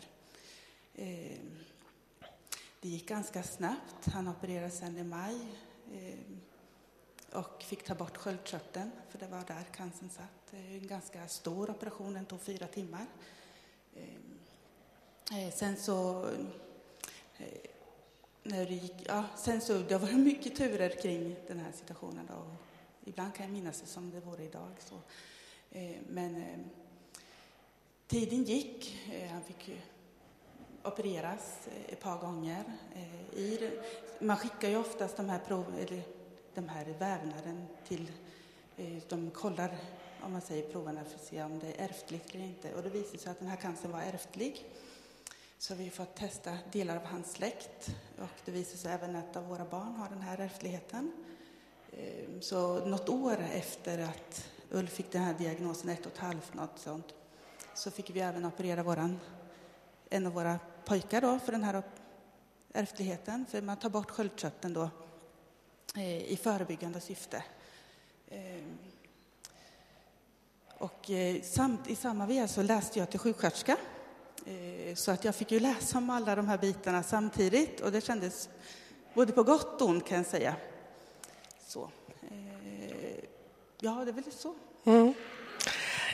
Eh, 0.96 1.38
det 2.86 2.92
gick 2.92 3.08
ganska 3.08 3.44
snabbt. 3.44 4.06
Han 4.06 4.28
opererades 4.28 4.78
sen 4.78 4.98
i 4.98 5.04
maj 5.04 5.36
ehm, 5.94 6.42
och 7.32 7.64
fick 7.64 7.84
ta 7.84 7.96
bort 7.96 8.18
sköldkörteln, 8.18 8.92
för 9.10 9.20
det 9.20 9.28
var 9.28 9.44
där 9.48 9.64
cancern 9.72 10.10
satt. 10.10 10.54
En 10.54 10.88
ganska 10.88 11.28
stor 11.28 11.70
operation, 11.70 12.14
den 12.14 12.26
tog 12.26 12.42
fyra 12.42 12.68
timmar. 12.68 13.06
Ehm, 13.96 14.40
eh, 15.32 15.54
sen 15.54 15.78
så... 15.78 16.30
Eh, 17.38 17.70
när 18.44 18.66
det 18.66 18.74
gick, 18.74 19.06
ja, 19.06 19.24
sen 19.38 19.62
så, 19.62 19.74
det 19.74 19.98
var 19.98 20.12
mycket 20.18 20.56
turer 20.56 21.02
kring 21.02 21.36
den 21.48 21.60
här 21.60 21.72
situationen. 21.72 22.26
Då. 22.28 22.56
Ibland 23.06 23.36
kan 23.36 23.46
jag 23.46 23.54
minnas 23.54 23.82
det 23.82 23.88
som 23.88 24.12
det 24.12 24.20
vore 24.20 24.44
idag. 24.44 24.72
Så. 24.80 24.96
Eh, 25.72 25.98
men 26.10 26.36
ehm, 26.36 26.70
tiden 28.08 28.44
gick. 28.44 28.98
Han 29.32 29.44
fick 29.44 29.70
opereras 30.88 31.68
eh, 31.68 31.94
ett 31.94 32.00
par 32.00 32.18
gånger. 32.18 32.64
Eh, 32.96 33.40
I, 33.40 33.80
man 34.20 34.38
skickar 34.38 34.70
ju 34.70 34.78
oftast 34.78 35.18
de 35.18 35.30
här, 35.30 35.40
prov, 35.40 35.66
eller 35.80 36.04
de 36.54 36.70
här 36.70 36.86
vävnaden 36.86 37.68
till... 37.88 38.12
Eh, 38.78 38.98
de 39.10 39.32
kollar 39.32 39.78
om 40.26 40.32
man 40.32 40.42
säger 40.42 40.70
proverna, 40.72 41.04
för 41.04 41.16
att 41.16 41.24
se 41.24 41.44
om 41.44 41.60
det 41.60 41.68
är 41.68 41.86
ärftligt 41.86 42.36
eller 42.36 42.46
inte. 42.46 42.74
Och 42.74 42.84
det 42.84 42.90
visade 42.90 43.18
sig 43.18 43.32
att 43.32 43.40
den 43.40 43.48
här 43.48 43.58
cancern 43.58 43.92
var 43.92 44.02
ärftlig. 44.02 44.66
Så 45.58 45.76
vi 45.76 45.84
har 45.84 45.92
fått 45.92 46.16
testa 46.16 46.58
delar 46.72 46.96
av 46.96 47.04
hans 47.04 47.32
släkt 47.32 47.96
och 48.18 48.42
det 48.46 48.52
visade 48.52 48.78
sig 48.78 48.92
även 48.92 49.16
att 49.16 49.36
av 49.36 49.48
våra 49.48 49.66
barn 49.66 49.96
har 49.96 50.10
den 50.10 50.22
här 50.22 50.38
ärftligheten. 50.38 51.12
Ehm, 51.94 52.42
så 52.42 52.86
något 52.86 53.10
år 53.10 53.38
efter 53.54 54.00
att 54.00 54.50
Ulf 54.72 54.92
fick 54.92 55.12
den 55.12 55.22
här 55.22 55.34
diagnosen, 55.34 55.90
ett 55.90 56.06
och 56.06 56.12
ett 56.12 56.18
halvt, 56.18 56.54
något 56.54 56.80
sånt, 56.80 57.14
så 57.74 57.92
fick 57.92 58.10
vi 58.10 58.20
även 58.20 58.46
operera 58.46 58.84
våran, 58.84 59.20
en 60.10 60.26
av 60.26 60.34
våra 60.34 60.60
pojkar 60.86 61.22
då 61.22 61.40
för 61.40 61.52
den 61.52 61.64
här 61.64 61.84
ärftligheten, 62.74 63.46
för 63.50 63.62
man 63.62 63.78
tar 63.78 63.90
bort 63.90 64.12
sköldkörteln 64.12 64.74
då 64.74 64.90
eh, 65.96 66.32
i 66.32 66.40
förebyggande 66.44 67.02
syfte. 67.02 67.44
Ehm, 68.30 68.78
och 70.78 71.10
eh, 71.10 71.42
samt, 71.42 71.90
i 71.90 71.96
samma 71.96 72.26
veva 72.26 72.48
så 72.48 72.62
läste 72.62 73.00
jag 73.00 73.10
till 73.10 73.20
sjuksköterska. 73.20 73.78
Eh, 74.46 74.96
så 74.96 75.12
att 75.12 75.26
jag 75.26 75.36
fick 75.36 75.52
ju 75.52 75.60
läsa 75.60 75.98
om 75.98 76.10
alla 76.10 76.36
de 76.36 76.48
här 76.48 76.58
bitarna 76.58 77.04
samtidigt 77.04 77.82
och 77.82 77.92
det 77.92 78.02
kändes 78.02 78.50
både 79.14 79.32
på 79.32 79.44
gott 79.44 79.82
och 79.82 79.90
ont 79.90 80.08
kan 80.08 80.18
jag 80.18 80.26
säga. 80.26 80.56
Så. 81.68 81.90
Eh, 82.22 83.24
ja, 83.80 84.06
det 84.06 84.12
är 84.12 84.14
väl 84.14 84.32
så. 84.32 84.56
Mm. 84.84 85.14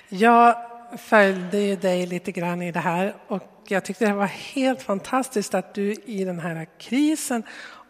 Ja, 0.09 0.70
följde 0.97 1.59
ju 1.59 1.75
dig 1.75 2.05
lite 2.05 2.31
grann 2.31 2.61
i 2.61 2.71
det 2.71 2.79
här 2.79 3.15
och 3.27 3.43
jag 3.67 3.85
tyckte 3.85 4.05
det 4.05 4.13
var 4.13 4.25
helt 4.25 4.81
fantastiskt 4.81 5.53
att 5.53 5.73
du 5.73 5.93
i 6.05 6.23
den 6.23 6.39
här 6.39 6.67
krisen 6.77 7.43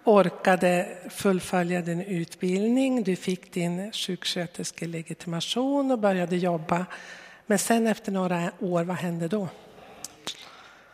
orkade 0.03 0.97
fullfölja 1.09 1.81
din 1.81 2.01
utbildning. 2.01 3.03
Du 3.03 3.15
fick 3.15 3.53
din 3.53 3.91
sjuksköterskelegitimation 3.91 5.91
och 5.91 5.99
började 5.99 6.37
jobba. 6.37 6.85
Men 7.45 7.59
sen 7.59 7.87
efter 7.87 8.11
några 8.11 8.51
år, 8.59 8.83
vad 8.83 8.97
hände 8.97 9.27
då? 9.27 9.43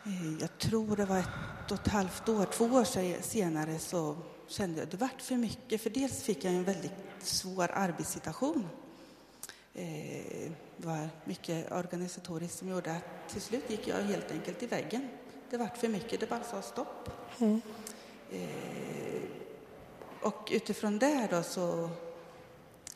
Eh, 0.04 0.32
jag 0.40 0.58
tror 0.58 0.96
det 0.96 1.04
var 1.04 1.18
ett 1.18 1.70
och 1.70 1.86
ett 1.86 1.88
halvt 1.88 2.28
år, 2.28 2.44
två 2.44 2.64
år 2.64 2.84
senare 3.22 3.78
så 3.78 4.16
kände 4.48 4.78
jag 4.78 4.84
att 4.84 4.90
det 4.90 4.96
vart 4.96 5.22
för 5.22 5.34
mycket. 5.34 5.82
För 5.82 5.90
dels 5.90 6.22
fick 6.22 6.44
jag 6.44 6.54
en 6.54 6.64
väldigt 6.64 6.92
svår 7.18 7.70
arbetssituation. 7.74 8.68
Eh, 9.78 10.50
det 10.76 10.86
var 10.86 11.08
mycket 11.24 11.72
organisatoriskt 11.72 12.58
som 12.58 12.68
gjorde 12.68 12.96
att 12.96 13.28
till 13.28 13.40
slut 13.40 13.70
gick 13.70 13.88
jag 13.88 13.96
helt 13.96 14.30
enkelt 14.30 14.62
i 14.62 14.66
väggen. 14.66 15.08
Det 15.50 15.56
vart 15.56 15.78
för 15.78 15.88
mycket, 15.88 16.20
det 16.20 16.28
bara 16.28 16.42
sa 16.42 16.62
stopp. 16.62 17.10
Mm. 17.38 17.60
Eh, 18.32 19.22
och 20.22 20.48
utifrån 20.52 20.98
det 20.98 21.28
då 21.30 21.42
så 21.42 21.90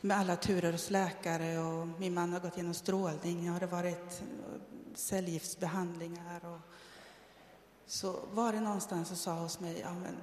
med 0.01 0.17
alla 0.17 0.35
turer 0.35 0.71
hos 0.71 0.89
läkare 0.89 1.59
och 1.59 1.87
min 1.87 2.13
man 2.13 2.33
har 2.33 2.39
gått 2.39 2.57
igenom 2.57 2.73
strålning, 2.73 3.49
har 3.49 3.59
det 3.59 3.65
varit 3.65 4.23
cellgiftsbehandlingar 4.95 6.45
och 6.45 6.59
så 7.85 8.19
var 8.31 8.53
det 8.53 8.59
någonstans 8.59 9.11
och 9.11 9.17
sa 9.17 9.33
hos 9.33 9.59
mig, 9.59 9.79
ja 9.81 9.93
men 9.93 10.15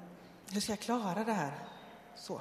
hur 0.51 0.61
ska 0.61 0.73
jag 0.73 0.81
klara 0.81 1.25
det 1.25 1.33
här? 1.33 1.69
Så. 2.17 2.41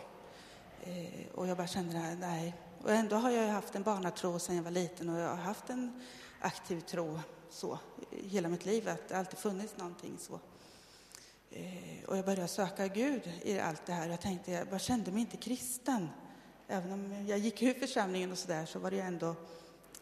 Eh, 0.83 1.35
och 1.35 1.47
jag 1.47 1.57
bara 1.57 1.67
kände, 1.67 2.15
nej. 2.19 2.55
Och 2.83 2.91
ändå 2.91 3.15
har 3.15 3.29
jag 3.29 3.47
haft 3.47 3.75
en 3.75 3.83
barnatro 3.83 4.39
sedan 4.39 4.55
jag 4.55 4.63
var 4.63 4.71
liten 4.71 5.09
och 5.09 5.19
jag 5.19 5.29
har 5.29 5.35
haft 5.35 5.69
en 5.69 6.01
aktiv 6.39 6.81
tro 6.81 7.19
så 7.49 7.79
hela 8.11 8.49
mitt 8.49 8.65
liv, 8.65 8.89
att 8.89 9.07
det 9.07 9.17
alltid 9.17 9.39
funnits 9.39 9.77
någonting 9.77 10.17
så. 10.19 10.39
Eh, 11.51 12.03
och 12.07 12.17
jag 12.17 12.25
började 12.25 12.47
söka 12.47 12.87
Gud 12.87 13.31
i 13.41 13.59
allt 13.59 13.85
det 13.85 13.93
här. 13.93 14.09
Jag 14.09 14.21
tänkte, 14.21 14.51
jag 14.51 14.67
bara 14.67 14.79
kände 14.79 15.11
mig 15.11 15.21
inte 15.21 15.37
kristen. 15.37 16.09
Även 16.67 16.91
om 16.91 17.25
jag 17.27 17.39
gick 17.39 17.61
ur 17.61 17.73
församlingen 17.73 18.31
och 18.31 18.37
sådär, 18.37 18.65
så 18.65 18.79
var 18.79 18.91
det 18.91 18.99
ändå, 18.99 19.35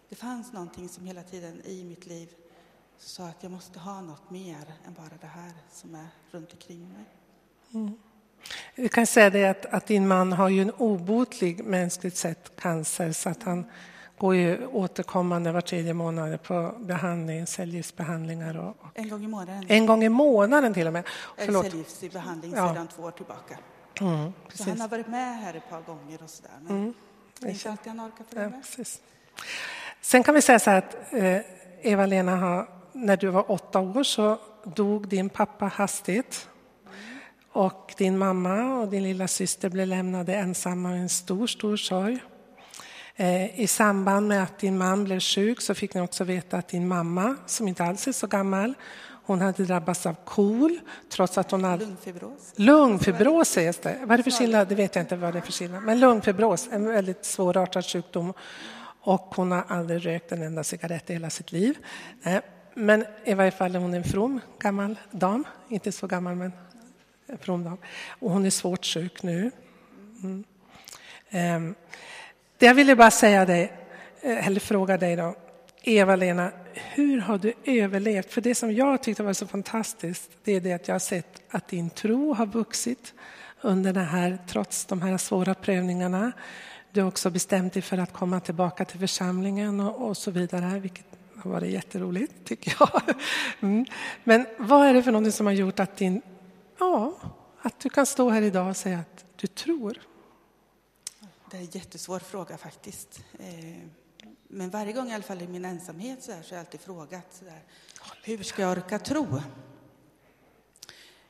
det 0.10 0.16
fanns 0.16 0.54
någonting 0.54 0.90
som 0.90 1.06
hela 1.06 1.24
tiden 1.24 1.62
i 1.66 1.84
mitt 1.84 2.06
liv 2.06 2.36
sa 2.98 3.28
att 3.28 3.44
jag 3.44 3.52
måste 3.52 3.80
ha 3.80 4.02
något 4.02 4.30
mer 4.30 4.74
än 4.86 4.94
bara 4.94 5.18
det 5.22 5.28
här 5.28 5.54
som 5.72 5.96
är 5.96 6.08
runt 6.32 6.54
omkring 6.54 6.90
mig. 6.94 7.06
Mm. 7.74 8.00
Vi 8.80 8.90
kan 8.90 9.08
säga 9.08 9.30
det 9.30 9.46
att, 9.46 9.66
att 9.66 9.86
din 9.86 10.08
man 10.08 10.34
har 10.34 10.50
ju 10.50 10.62
en 10.62 10.72
obotlig 10.72 11.64
mänskligt 11.64 12.18
sett 12.18 12.52
cancer 12.60 13.12
så 13.12 13.30
att 13.30 13.44
han 13.44 13.66
går 14.18 14.36
ju 14.36 14.68
återkommande 14.68 15.52
var 15.52 15.62
tredje 15.62 15.94
månad 15.94 16.44
på 16.44 16.76
behandling, 16.80 17.48
cellgiftsbehandlingar. 17.48 18.58
Och, 18.58 18.70
och, 18.70 18.88
en 18.94 19.10
gång 19.10 19.24
i 19.24 19.28
månaden? 19.28 19.66
En 19.68 19.86
gång 19.86 20.04
i 20.04 20.10
månaden 20.10 20.74
till 20.74 20.88
och 20.88 20.94
med. 20.94 21.04
Förlåt. 21.38 21.66
Cellgiftsbehandling 21.66 22.54
ja. 22.56 22.74
sedan 22.74 22.88
två 22.88 23.04
år 23.04 23.12
tillbaka. 23.12 23.58
Mm, 24.00 24.34
så 24.54 24.64
han 24.64 24.82
har 24.82 24.88
varit 24.88 25.08
med 25.08 25.38
här 25.38 25.54
ett 25.54 25.70
par 25.70 25.82
gånger 25.82 26.24
och 26.24 26.30
sådär. 26.30 26.52
Men 26.62 26.78
mm, 26.78 26.94
det 27.40 27.48
är 27.48 27.52
inte 27.52 27.72
alltid 27.72 27.88
han 27.88 28.08
orkar 28.08 28.24
följa 28.30 28.44
ja, 28.44 28.50
med. 28.50 28.62
Precis. 28.62 29.02
Sen 30.02 30.24
kan 30.24 30.36
vi 30.36 30.42
säga 30.42 30.60
så 30.60 30.70
här 30.70 30.78
att 30.78 31.14
eh, 31.14 31.40
Eva-Lena, 31.82 32.68
när 32.92 33.18
du 33.18 33.28
var 33.28 33.52
åtta 33.52 33.80
år 33.80 34.04
så 34.04 34.40
dog 34.64 35.08
din 35.08 35.30
pappa 35.30 35.66
hastigt. 35.66 36.48
Och 37.58 37.94
din 37.98 38.18
mamma 38.18 38.80
och 38.80 38.88
din 38.88 39.04
lilla 39.04 39.28
syster 39.28 39.70
blev 39.70 39.88
lämnade 39.88 40.36
ensamma 40.36 40.96
i 40.96 41.00
en 41.00 41.10
stor, 41.10 41.48
stor 41.48 41.78
sorg. 41.78 42.20
Eh, 43.16 43.60
I 43.60 43.68
samband 43.68 44.28
med 44.28 44.44
att 44.44 44.60
din 44.60 44.78
man 44.78 45.04
blev 45.04 45.20
sjuk 45.20 45.62
så 45.62 45.76
fick 45.76 45.94
ni 45.94 46.02
också 46.02 46.24
veta 46.24 46.58
att 46.58 46.68
din 46.68 46.88
mamma, 46.88 47.36
som 47.46 47.68
inte 47.68 47.84
alls 47.84 48.08
är 48.08 48.12
så 48.12 48.28
gammal, 48.28 48.74
hon 49.26 49.42
hade 49.42 49.64
drabbats 49.64 50.06
av 50.06 50.16
KOL 50.26 50.80
trots 51.10 51.38
att 51.38 51.52
hon 51.52 51.64
hade... 51.64 51.86
Lungfibros. 51.86 52.54
Lungfibros 52.56 53.50
sägs 53.50 53.78
det. 53.78 53.98
Vad 54.02 54.12
är 54.12 54.18
det 54.18 54.24
för 54.24 54.32
skillnad? 54.32 54.68
Det 54.68 54.76
vet 54.76 54.96
jag 54.96 55.04
inte 55.04 55.16
vad 55.16 55.34
det 55.34 55.40
är 55.40 55.42
för 55.42 55.52
skillnad. 55.52 55.84
Men 55.84 56.00
lungfibros, 56.00 56.70
en 56.72 56.88
väldigt 56.88 57.26
svårartad 57.26 57.86
sjukdom. 57.86 58.34
Och 59.02 59.34
hon 59.36 59.52
har 59.52 59.64
aldrig 59.68 60.06
rökt 60.06 60.32
en 60.32 60.42
enda 60.42 60.64
cigarett 60.64 61.10
i 61.10 61.14
hela 61.14 61.30
sitt 61.30 61.52
liv. 61.52 61.78
Eh, 62.24 62.40
men 62.74 63.06
i 63.26 63.34
varje 63.34 63.52
fall 63.52 63.76
är 63.76 63.80
hon 63.80 63.94
en 63.94 64.04
from 64.04 64.40
gammal 64.60 64.96
dam. 65.12 65.44
Inte 65.70 65.92
så 65.92 66.08
gammal, 66.08 66.36
men 66.36 66.52
från 67.42 67.64
dem. 67.64 67.78
Och 68.10 68.32
hon 68.32 68.46
är 68.46 68.50
svårt 68.50 68.86
sjuk 68.86 69.24
nu. 69.24 69.52
Mm. 70.24 70.44
Ehm, 71.30 71.76
det 72.58 72.66
jag 72.66 72.74
ville 72.74 72.96
bara 72.96 73.12
säga 73.12 73.46
dig, 73.46 73.74
eh, 74.22 74.48
eller 74.48 74.60
fråga 74.60 74.98
dig 74.98 75.16
då, 75.16 75.36
Eva-Lena, 75.84 76.52
hur 76.74 77.20
har 77.20 77.38
du 77.38 77.54
överlevt? 77.64 78.34
För 78.34 78.42
det 78.42 78.56
som 78.56 78.74
jag 78.74 79.04
tyckte 79.04 79.24
var 79.24 79.34
så 79.34 79.48
fantastiskt, 79.48 80.32
det 80.44 80.52
är 80.52 80.62
det 80.62 80.74
att 80.74 80.88
jag 80.88 80.96
har 80.96 81.00
sett 81.00 81.42
att 81.50 81.68
din 81.68 81.90
tro 81.90 82.34
har 82.34 82.46
vuxit 82.46 83.14
under 83.62 83.94
det 83.94 84.00
här, 84.00 84.38
trots 84.48 84.86
de 84.86 85.02
här 85.02 85.18
svåra 85.18 85.54
prövningarna. 85.54 86.32
Du 86.92 87.02
har 87.02 87.08
också 87.08 87.30
bestämt 87.30 87.74
dig 87.74 87.82
för 87.82 87.98
att 87.98 88.14
komma 88.14 88.40
tillbaka 88.40 88.86
till 88.86 89.00
församlingen 89.00 89.80
och, 89.80 90.08
och 90.08 90.18
så 90.18 90.32
vidare, 90.32 90.80
vilket 90.80 91.06
har 91.44 91.52
varit 91.52 91.72
jätteroligt, 91.72 92.34
tycker 92.46 92.76
jag. 92.80 93.02
Mm. 93.60 93.86
Men 94.24 94.46
vad 94.58 94.88
är 94.88 94.94
det 94.94 95.04
för 95.04 95.12
någonting 95.12 95.32
som 95.32 95.46
har 95.46 95.54
gjort 95.54 95.80
att 95.80 95.98
din 95.98 96.22
Ja, 96.80 97.14
att 97.62 97.80
du 97.80 97.90
kan 97.90 98.06
stå 98.06 98.30
här 98.30 98.42
idag 98.42 98.70
och 98.70 98.78
säga 98.78 99.00
att 99.00 99.26
du 99.36 99.48
tror. 99.48 100.02
Det 101.52 101.58
är 101.58 101.62
en 101.62 101.68
jättesvår 101.72 102.20
fråga 102.20 102.58
faktiskt. 102.58 103.24
Eh, 103.40 103.88
men 104.48 104.70
varje 104.70 104.94
gång, 104.94 105.10
i 105.10 105.14
alla 105.14 105.24
fall 105.24 105.42
i 105.42 105.48
min 105.48 105.66
ensamhet, 105.66 106.24
så, 106.24 106.32
här, 106.32 106.42
så 106.42 106.50
har 106.50 106.58
jag 106.58 106.66
alltid 106.66 106.80
frågat 106.80 107.34
så 107.34 107.46
här, 107.46 107.64
hur 108.24 108.44
ska 108.44 108.62
jag 108.62 108.72
orka 108.72 109.00
tro? 109.00 109.42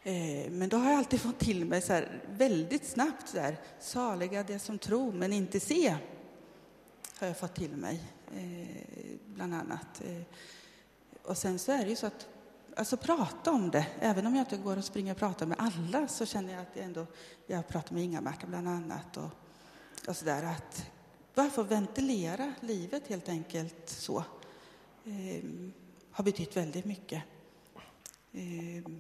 Eh, 0.04 0.52
men 0.52 0.70
då 0.70 0.78
har 0.78 0.90
jag 0.90 0.98
alltid 0.98 1.22
fått 1.22 1.40
till 1.40 1.66
mig 1.66 1.82
så 1.82 1.94
här, 1.94 2.22
väldigt 2.30 2.86
snabbt 2.86 3.30
så 3.30 3.40
här, 3.40 3.58
saliga 3.80 4.44
det 4.44 4.60
som 4.60 4.78
tror 4.80 5.12
men 5.12 5.34
inte 5.34 5.60
se. 5.60 5.96
Har 7.20 7.28
jag 7.28 7.40
fått 7.40 7.56
till 7.56 7.78
mig, 7.78 8.04
eh, 8.36 9.18
bland 9.26 9.54
annat. 9.54 10.02
Och 11.24 11.38
sen 11.38 11.60
så 11.60 11.72
är 11.72 11.84
det 11.84 11.90
ju 11.90 11.96
så 11.96 12.08
att 12.08 12.28
alltså 12.78 12.98
prata 12.98 13.52
om 13.52 13.72
det. 13.72 13.88
Även 14.00 14.28
om 14.28 14.36
jag 14.36 14.42
inte 14.42 14.58
går 14.58 14.78
och 14.78 14.84
springer 14.84 15.12
och 15.12 15.18
pratar 15.18 15.46
med 15.46 15.58
alla 15.60 16.08
så 16.08 16.26
känner 16.26 16.54
jag 16.54 16.62
att 16.62 16.76
jag 16.76 16.86
ändå, 16.86 17.06
jag 17.48 17.68
pratar 17.68 17.94
med 17.94 18.04
Inga-Märta 18.04 18.48
bland 18.48 18.68
annat 18.68 19.18
och, 19.18 19.30
och 20.08 20.18
sådär 20.18 20.44
att 20.44 20.86
bara 21.36 21.50
få 21.50 21.64
ventilera 21.64 22.54
livet 22.60 23.08
helt 23.08 23.30
enkelt 23.30 23.90
så 23.90 24.18
eh, 25.06 25.44
har 26.12 26.24
betytt 26.24 26.58
väldigt 26.58 26.86
mycket. 26.86 27.24
Eh, 28.32 28.92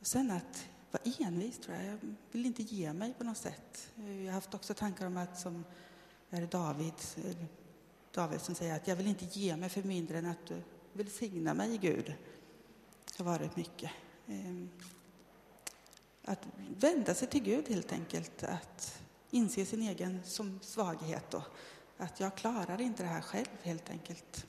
och 0.00 0.06
sen 0.06 0.30
att 0.30 0.66
vara 0.90 1.02
envis 1.18 1.58
tror 1.58 1.76
jag. 1.76 1.86
Jag 1.86 1.98
vill 2.32 2.46
inte 2.46 2.62
ge 2.62 2.92
mig 2.92 3.14
på 3.18 3.24
något 3.24 3.38
sätt. 3.38 3.90
Jag 3.94 4.24
har 4.24 4.32
haft 4.32 4.54
också 4.54 4.74
tankar 4.74 5.06
om 5.06 5.16
att 5.16 5.40
som 5.40 5.64
är 6.30 6.46
David, 6.46 6.94
eh, 7.16 7.36
David 8.14 8.40
som 8.40 8.54
säger 8.54 8.76
att 8.76 8.88
jag 8.88 8.96
vill 8.96 9.06
inte 9.06 9.24
ge 9.24 9.56
mig 9.56 9.68
för 9.68 9.82
mindre 9.82 10.18
än 10.18 10.26
att 10.26 10.46
du 10.46 10.62
välsignar 10.92 11.54
mig, 11.54 11.78
Gud 11.78 12.14
har 13.18 13.24
varit 13.24 13.56
mycket. 13.56 13.90
Ehm, 14.28 14.70
att 16.24 16.46
vända 16.80 17.14
sig 17.14 17.28
till 17.28 17.42
Gud 17.42 17.68
helt 17.68 17.92
enkelt, 17.92 18.42
att 18.42 19.00
inse 19.30 19.64
sin 19.64 19.82
egen 19.82 20.20
som 20.24 20.60
svaghet 20.62 21.24
då. 21.30 21.42
att 21.98 22.20
jag 22.20 22.34
klarar 22.34 22.80
inte 22.80 23.02
det 23.02 23.08
här 23.08 23.20
själv 23.20 23.46
helt 23.62 23.90
enkelt. 23.90 24.46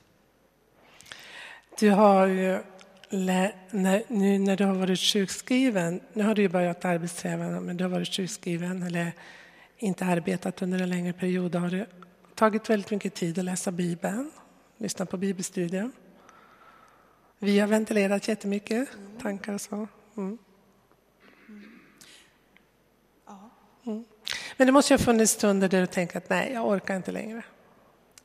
Du 1.78 1.90
har 1.90 2.26
ju, 2.26 2.62
när, 3.10 4.12
nu 4.12 4.38
när 4.38 4.56
du 4.56 4.64
har 4.64 4.74
varit 4.74 5.00
sjukskriven, 5.00 6.00
nu 6.12 6.24
har 6.24 6.34
du 6.34 6.42
ju 6.42 6.48
börjat 6.48 6.84
arbetsträna, 6.84 7.60
men 7.60 7.76
du 7.76 7.84
har 7.84 7.88
varit 7.88 8.14
sjukskriven 8.14 8.82
eller 8.82 9.12
inte 9.78 10.04
arbetat 10.04 10.62
under 10.62 10.82
en 10.82 10.88
längre 10.90 11.12
period, 11.12 11.54
har 11.54 11.70
du 11.70 11.86
tagit 12.34 12.70
väldigt 12.70 12.90
mycket 12.90 13.14
tid 13.14 13.38
att 13.38 13.44
läsa 13.44 13.72
Bibeln, 13.72 14.30
lyssna 14.78 15.06
på 15.06 15.16
bibelstudier. 15.16 15.90
Vi 17.42 17.58
har 17.58 17.68
ventilerat 17.68 18.28
jättemycket, 18.28 18.88
tankar 19.22 19.54
och 19.54 19.60
så. 19.60 19.88
Mm. 20.16 20.38
Mm. 23.84 24.04
Men 24.56 24.66
det 24.66 24.72
måste 24.72 24.94
ju 24.94 24.98
ha 24.98 25.04
funnits 25.04 25.32
stunder 25.32 25.68
där 25.68 25.80
du 25.80 25.86
tänker 25.86 26.18
att 26.18 26.30
nej, 26.30 26.52
jag 26.52 26.68
orkar 26.68 26.96
inte 26.96 27.12
längre. 27.12 27.44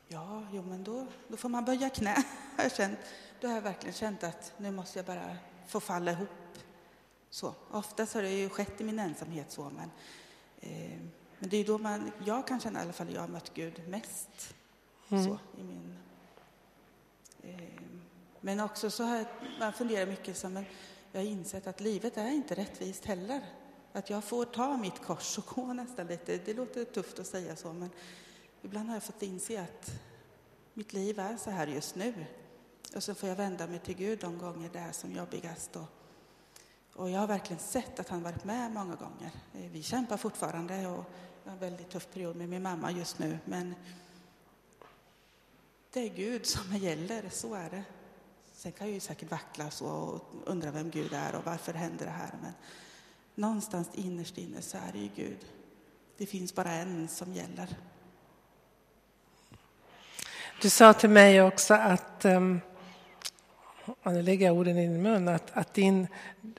Ja, 0.08 0.48
jo, 0.52 0.62
men 0.62 0.84
då, 0.84 1.08
då 1.28 1.38
får 1.38 1.50
man 1.50 1.66
böja 1.66 1.90
knä. 1.90 2.24
Jag 2.58 2.76
känt, 2.76 3.00
då 3.42 3.48
har 3.48 3.56
jag 3.56 3.62
verkligen 3.62 3.94
känt 3.94 4.24
att 4.24 4.54
nu 4.58 4.72
måste 4.72 5.00
jag 5.00 5.06
bara 5.06 5.38
få 5.68 5.80
falla 5.80 6.12
ihop. 6.12 6.30
Så. 7.30 7.56
Oftast 7.72 8.14
har 8.14 8.22
det 8.22 8.30
ju 8.30 8.50
skett 8.50 8.82
i 8.82 8.84
min 8.84 9.00
ensamhet 9.00 9.52
så, 9.52 9.70
men, 9.70 9.92
eh, 10.60 11.00
men 11.40 11.50
det 11.50 11.58
är 11.58 11.66
då 11.66 11.78
man, 11.78 12.12
jag 12.26 12.48
kan 12.48 12.60
känna 12.60 12.80
i 12.80 12.82
alla 12.82 12.94
fall, 12.94 13.14
jag 13.14 13.22
har 13.22 13.28
mött 13.28 13.52
Gud 13.54 13.88
mest. 13.88 14.56
Mm. 15.10 15.26
Så, 15.26 15.40
i 15.60 15.64
min, 15.64 15.98
eh, 17.44 17.78
men 18.48 18.60
också 18.60 18.90
så 18.90 19.04
har 19.04 19.16
jag, 19.16 19.26
man 19.60 19.74
funderat 19.74 20.10
mycket 20.10 20.38
så, 20.38 20.50
men 20.50 20.66
jag 21.12 21.22
har 21.22 21.28
insett 21.28 21.68
att 21.68 21.82
livet 21.82 22.18
är 22.18 22.32
inte 22.32 22.56
rättvist 22.56 23.06
heller. 23.06 23.42
Att 23.94 24.10
jag 24.10 24.24
får 24.24 24.46
ta 24.46 24.78
mitt 24.78 25.02
kors 25.02 25.38
och 25.38 25.46
gå 25.46 25.74
nästan 25.74 26.08
lite, 26.08 26.38
det 26.38 26.54
låter 26.54 26.86
tufft 26.86 27.20
att 27.20 27.28
säga 27.28 27.56
så, 27.56 27.74
men 27.74 27.90
ibland 28.62 28.90
har 28.90 28.96
jag 28.96 29.04
fått 29.04 29.22
inse 29.22 29.62
att 29.62 29.92
mitt 30.74 30.94
liv 30.94 31.20
är 31.20 31.38
så 31.38 31.50
här 31.50 31.68
just 31.68 31.96
nu. 31.96 32.26
Och 32.96 33.04
så 33.04 33.16
får 33.16 33.30
jag 33.30 33.36
vända 33.36 33.68
mig 33.68 33.80
till 33.80 33.96
Gud 33.96 34.20
de 34.20 34.38
gånger 34.38 34.70
det 34.74 34.80
är 34.80 34.92
som 34.92 35.12
jobbigast. 35.12 35.76
Och, 35.76 35.88
och 36.94 37.10
jag 37.10 37.20
har 37.20 37.28
verkligen 37.28 37.62
sett 37.62 38.00
att 38.00 38.10
han 38.10 38.24
varit 38.24 38.44
med 38.44 38.72
många 38.72 38.96
gånger. 38.96 39.32
Eh, 39.54 39.72
vi 39.72 39.84
kämpar 39.84 40.18
fortfarande 40.18 40.88
och 40.88 41.06
jag 41.44 41.52
har 41.52 41.52
en 41.52 41.60
väldigt 41.60 41.90
tuff 41.90 42.08
period 42.14 42.36
med 42.36 42.50
min 42.50 42.64
mamma 42.64 42.92
just 42.92 43.20
nu. 43.20 43.40
Men 43.46 43.76
det 45.92 46.00
är 46.00 46.10
Gud 46.10 46.46
som 46.46 46.78
gäller, 46.78 47.30
så 47.30 47.54
är 47.54 47.70
det. 47.70 47.84
Sen 48.58 48.72
kan 48.72 48.88
jag 48.88 48.94
ju 48.94 49.00
säkert 49.00 49.32
vackla 49.32 49.70
så 49.70 49.86
och 49.86 50.22
undra 50.46 50.72
vem 50.72 50.90
Gud 50.90 51.14
är 51.14 51.36
och 51.36 51.46
varför 51.46 51.74
händer 51.74 52.06
det 52.06 52.12
här. 52.12 52.32
Men 52.42 52.54
någonstans 53.36 53.90
innerst 53.94 54.38
inne 54.38 54.62
så 54.62 54.78
är 54.78 54.92
det 54.92 55.00
ju 55.00 55.10
Gud. 55.16 55.38
Det 56.18 56.26
finns 56.26 56.56
bara 56.56 56.72
en 56.72 57.08
som 57.08 57.34
gäller. 57.34 57.68
Du 60.62 60.70
sa 60.70 60.94
till 60.94 61.10
mig 61.10 61.42
också 61.42 61.74
att, 61.74 62.26
um, 62.26 62.62
nu 64.04 64.22
lägger 64.22 64.46
jag 64.46 64.56
orden 64.56 64.78
i 64.78 64.88
din 64.88 65.02
mun, 65.02 65.28
att, 65.28 65.52
att 65.58 65.74
din, 65.74 66.08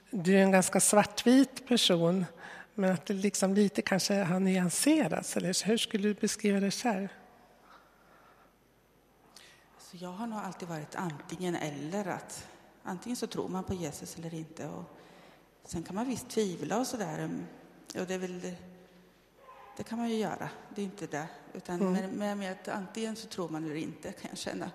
du 0.09 0.37
är 0.37 0.43
en 0.43 0.51
ganska 0.51 0.79
svartvit 0.79 1.67
person, 1.67 2.25
men 2.73 2.91
att 2.91 3.05
det 3.05 3.13
liksom 3.13 3.53
lite 3.53 3.81
kanske 3.81 4.13
har 4.13 4.39
nyanserats. 4.39 5.37
Eller 5.37 5.65
hur 5.65 5.77
skulle 5.77 6.07
du 6.07 6.13
beskriva 6.13 6.59
det 6.59 6.71
själv? 6.71 7.07
Så 9.91 9.97
jag 9.99 10.09
har 10.09 10.27
nog 10.27 10.39
alltid 10.39 10.67
varit 10.67 10.95
antingen 10.95 11.55
eller. 11.55 12.05
att 12.07 12.47
Antingen 12.83 13.15
så 13.15 13.27
tror 13.27 13.47
man 13.47 13.63
på 13.63 13.73
Jesus 13.73 14.17
eller 14.17 14.33
inte. 14.33 14.67
Och 14.67 14.83
sen 15.63 15.83
kan 15.83 15.95
man 15.95 16.07
visst 16.07 16.29
tvivla 16.29 16.79
och 16.79 16.87
sådär. 16.87 17.29
Och 17.95 18.05
det 18.05 18.17
väl 18.17 18.55
det 19.77 19.83
kan 19.83 19.97
man 19.97 20.09
ju 20.09 20.15
göra, 20.15 20.49
det 20.75 20.81
är 20.81 20.85
inte 20.85 21.07
det. 21.07 21.27
Utan 21.53 21.81
mm. 21.81 22.11
med, 22.11 22.37
med 22.37 22.51
att 22.51 22.67
antingen 22.67 23.15
så 23.15 23.27
tror 23.27 23.49
man 23.49 23.65
eller 23.65 23.75
inte, 23.75 24.11
kan 24.11 24.29
jag 24.29 24.37
känna 24.37 24.71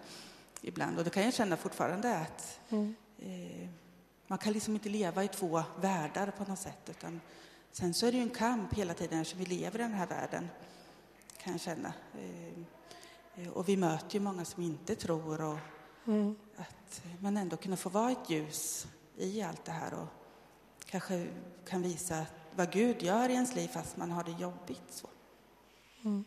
ibland. 0.60 0.98
Och 0.98 1.04
det 1.04 1.10
kan 1.10 1.22
jag 1.24 1.34
känna 1.34 1.56
fortfarande 1.56 2.16
att 2.16 2.60
mm. 2.68 2.94
eh, 3.18 3.68
man 4.26 4.38
kan 4.38 4.52
liksom 4.52 4.74
inte 4.74 4.88
leva 4.88 5.24
i 5.24 5.28
två 5.28 5.62
världar 5.80 6.30
på 6.30 6.44
något 6.44 6.58
sätt. 6.58 6.88
Utan 6.90 7.20
sen 7.72 7.94
så 7.94 8.06
är 8.06 8.12
det 8.12 8.16
ju 8.16 8.22
en 8.22 8.30
kamp 8.30 8.74
hela 8.74 8.94
tiden 8.94 9.20
eftersom 9.20 9.44
vi 9.44 9.46
lever 9.46 9.78
i 9.78 9.82
den 9.82 9.92
här 9.92 10.06
världen, 10.06 10.48
kan 11.38 11.52
jag 11.52 11.60
känna. 11.60 11.92
Eh, 12.14 12.64
och 13.52 13.68
vi 13.68 13.76
möter 13.76 14.14
ju 14.14 14.20
många 14.20 14.44
som 14.44 14.62
inte 14.62 14.94
tror 14.94 15.40
och 15.40 15.58
mm. 16.06 16.36
att 16.56 17.02
man 17.20 17.36
ändå 17.36 17.56
kunna 17.56 17.76
få 17.76 17.88
vara 17.88 18.10
ett 18.10 18.30
ljus 18.30 18.86
i 19.16 19.42
allt 19.42 19.64
det 19.64 19.72
här 19.72 19.94
och 19.94 20.08
kanske 20.90 21.26
kan 21.68 21.82
visa 21.82 22.26
vad 22.56 22.72
Gud 22.72 23.02
gör 23.02 23.28
i 23.28 23.32
ens 23.32 23.54
liv 23.54 23.68
fast 23.68 23.96
man 23.96 24.10
har 24.10 24.24
det 24.24 24.42
jobbigt. 24.42 24.82
Så. 24.90 25.08
Mm. 26.04 26.24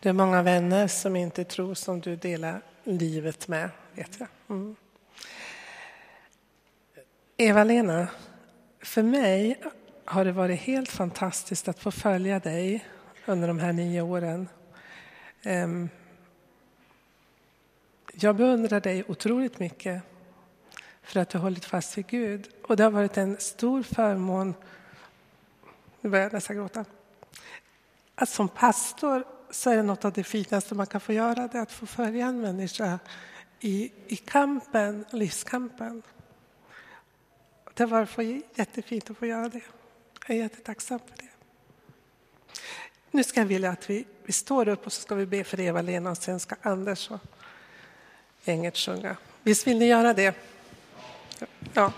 Det 0.00 0.08
är 0.08 0.12
många 0.12 0.42
vänner 0.42 0.88
som 0.88 1.16
inte 1.16 1.44
tror 1.44 1.74
som 1.74 2.00
du 2.00 2.16
delar 2.16 2.62
livet 2.84 3.48
med, 3.48 3.70
vet 3.94 4.20
jag. 4.20 4.28
Mm. 4.48 4.76
Eva-Lena, 7.36 8.08
för 8.80 9.02
mig 9.02 9.60
har 10.04 10.24
det 10.24 10.32
varit 10.32 10.60
helt 10.60 10.88
fantastiskt 10.88 11.68
att 11.68 11.78
få 11.78 11.90
följa 11.90 12.38
dig 12.38 12.84
under 13.26 13.48
de 13.48 13.58
här 13.58 13.72
nio 13.72 14.02
åren. 14.02 14.48
Ehm, 15.42 15.88
jag 18.12 18.36
beundrar 18.36 18.80
dig 18.80 19.04
otroligt 19.08 19.58
mycket 19.58 20.02
för 21.02 21.20
att 21.20 21.28
du 21.28 21.38
har 21.38 21.42
hållit 21.42 21.64
fast 21.64 21.98
vid 21.98 22.06
Gud. 22.06 22.48
Och 22.62 22.76
det 22.76 22.84
har 22.84 22.90
varit 22.90 23.16
en 23.16 23.36
stor 23.40 23.82
förmån 23.82 24.54
nu 26.00 26.10
börjar 26.10 26.24
jag 26.24 26.32
nästan 26.32 26.56
gråta. 26.56 26.84
Att 28.14 28.28
som 28.28 28.48
pastor 28.48 29.24
så 29.50 29.70
är 29.70 29.76
det 29.76 29.82
något 29.82 30.04
av 30.04 30.12
det 30.12 30.24
finaste 30.24 30.74
man 30.74 30.86
kan 30.86 31.00
få 31.00 31.12
göra, 31.12 31.48
det 31.48 31.60
att 31.60 31.72
få 31.72 31.86
följa 31.86 32.26
en 32.26 32.40
människa 32.40 32.98
i, 33.60 33.92
i 34.06 34.16
kampen, 34.16 35.04
livskampen. 35.10 36.02
Det 37.74 37.86
var 37.86 38.08
jättefint 38.54 39.10
att 39.10 39.16
få 39.16 39.26
göra 39.26 39.48
det. 39.48 39.62
Jag 40.26 40.36
är 40.36 40.42
jättetacksam 40.42 40.98
för 40.98 41.16
det. 41.16 41.28
Nu 43.10 43.24
ska 43.24 43.40
jag 43.40 43.46
vilja 43.46 43.70
att 43.70 43.90
vi, 43.90 44.04
vi 44.24 44.32
står 44.32 44.68
upp 44.68 44.86
och 44.86 44.92
så 44.92 45.00
ska 45.00 45.14
vi 45.14 45.26
be 45.26 45.44
för 45.44 45.60
Eva-Lena 45.60 46.10
och 46.10 46.16
sen 46.16 46.40
ska 46.40 46.56
Anders 46.62 47.10
och 47.10 47.20
gänget 48.44 48.76
sjunga. 48.76 49.16
Visst 49.42 49.66
vill 49.66 49.78
ni 49.78 49.86
göra 49.86 50.14
det? 50.14 50.34
Ja. 51.74 51.92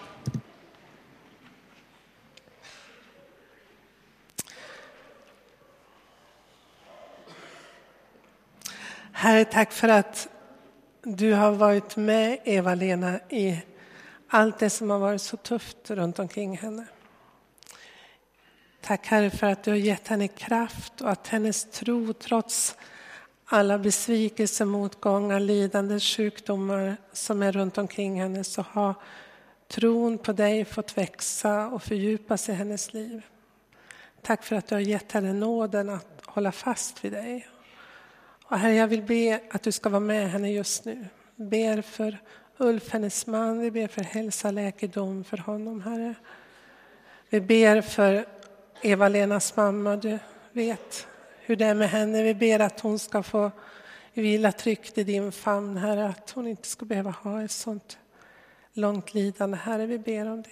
Herre, 9.12 9.44
tack 9.44 9.72
för 9.72 9.88
att 9.88 10.28
du 11.02 11.32
har 11.32 11.52
varit 11.52 11.96
med 11.96 12.38
Eva-Lena 12.44 13.20
i 13.28 13.62
allt 14.28 14.58
det 14.58 14.70
som 14.70 14.90
har 14.90 14.98
varit 14.98 15.22
så 15.22 15.36
tufft 15.36 15.90
runt 15.90 16.18
omkring 16.18 16.58
henne. 16.58 16.86
Tack 18.84 19.06
Herre 19.06 19.30
för 19.30 19.46
att 19.46 19.62
du 19.62 19.70
har 19.70 19.78
gett 19.78 20.08
henne 20.08 20.28
kraft 20.28 21.00
och 21.00 21.10
att 21.10 21.28
hennes 21.28 21.64
tro 21.64 22.12
trots 22.12 22.76
alla 23.44 23.78
besvikelser, 23.78 24.64
motgångar, 24.64 25.40
lidande, 25.40 26.00
sjukdomar 26.00 26.96
som 27.12 27.42
är 27.42 27.52
runt 27.52 27.78
omkring 27.78 28.20
henne 28.20 28.44
så 28.44 28.62
har 28.62 28.94
tron 29.68 30.18
på 30.18 30.32
dig 30.32 30.64
fått 30.64 30.98
växa 30.98 31.68
och 31.68 31.82
fördjupas 31.82 32.48
i 32.48 32.52
hennes 32.52 32.94
liv. 32.94 33.22
Tack 34.22 34.44
för 34.44 34.56
att 34.56 34.66
du 34.66 34.74
har 34.74 34.80
gett 34.80 35.12
henne 35.12 35.32
nåden 35.32 35.88
att 35.88 36.22
hålla 36.26 36.52
fast 36.52 37.04
vid 37.04 37.12
dig 37.12 37.48
och 38.44 38.58
herre, 38.58 38.74
jag 38.74 38.86
vill 38.86 39.02
be 39.02 39.40
att 39.50 39.62
du 39.62 39.72
ska 39.72 39.88
vara 39.88 40.00
med 40.00 40.30
henne 40.30 40.52
just 40.52 40.84
nu. 40.84 41.06
Ber 41.36 41.82
för 41.82 42.18
Ulf, 42.56 42.92
hennes 42.92 43.26
man. 43.26 43.60
Vi 43.60 43.70
ber 43.70 43.88
för 43.88 44.02
hälsa, 44.02 44.50
läkedom 44.50 45.24
för 45.24 45.36
honom, 45.36 45.80
Herre. 45.80 46.14
Vi 47.28 47.40
ber 47.40 47.80
för 47.80 48.26
Eva-Lenas 48.84 49.56
mamma. 49.56 49.96
Du 49.96 50.18
vet 50.52 51.06
hur 51.40 51.56
det 51.56 51.64
är 51.64 51.74
med 51.74 51.90
henne. 51.90 52.22
Vi 52.22 52.34
ber 52.34 52.60
att 52.60 52.80
hon 52.80 52.98
ska 52.98 53.22
få 53.22 53.50
vila 54.12 54.52
tryggt 54.52 54.98
i 54.98 55.04
din 55.04 55.32
famn, 55.32 55.76
Herre. 55.76 56.08
Att 56.08 56.30
hon 56.30 56.46
inte 56.46 56.68
ska 56.68 56.84
behöva 56.84 57.10
ha 57.10 57.42
ett 57.42 57.50
sånt 57.50 57.98
långt 58.72 59.14
lidande. 59.14 59.56
Herre, 59.56 59.86
vi 59.86 59.98
ber 59.98 60.30
om 60.30 60.42
det. 60.42 60.50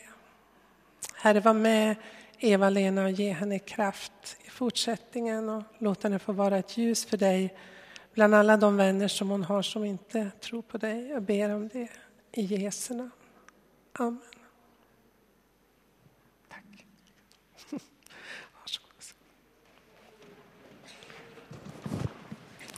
Herre, 1.14 1.40
var 1.40 1.54
med 1.54 1.96
Eva-Lena 2.38 3.04
och 3.04 3.10
ge 3.10 3.32
henne 3.32 3.58
kraft 3.58 4.36
i 4.44 4.50
fortsättningen 4.50 5.48
och 5.48 5.62
låt 5.78 6.02
henne 6.02 6.18
få 6.18 6.32
vara 6.32 6.58
ett 6.58 6.76
ljus 6.76 7.04
för 7.04 7.16
dig 7.16 7.54
bland 8.14 8.34
alla 8.34 8.56
de 8.56 8.76
vänner 8.76 9.08
som 9.08 9.30
hon 9.30 9.44
har 9.44 9.62
som 9.62 9.84
inte 9.84 10.30
tror 10.40 10.62
på 10.62 10.78
dig. 10.78 11.08
Jag 11.08 11.22
ber 11.22 11.54
om 11.54 11.68
det 11.68 11.88
i 12.32 12.42
Jesu 12.42 12.94
namn. 12.94 13.10
Amen. 13.92 14.39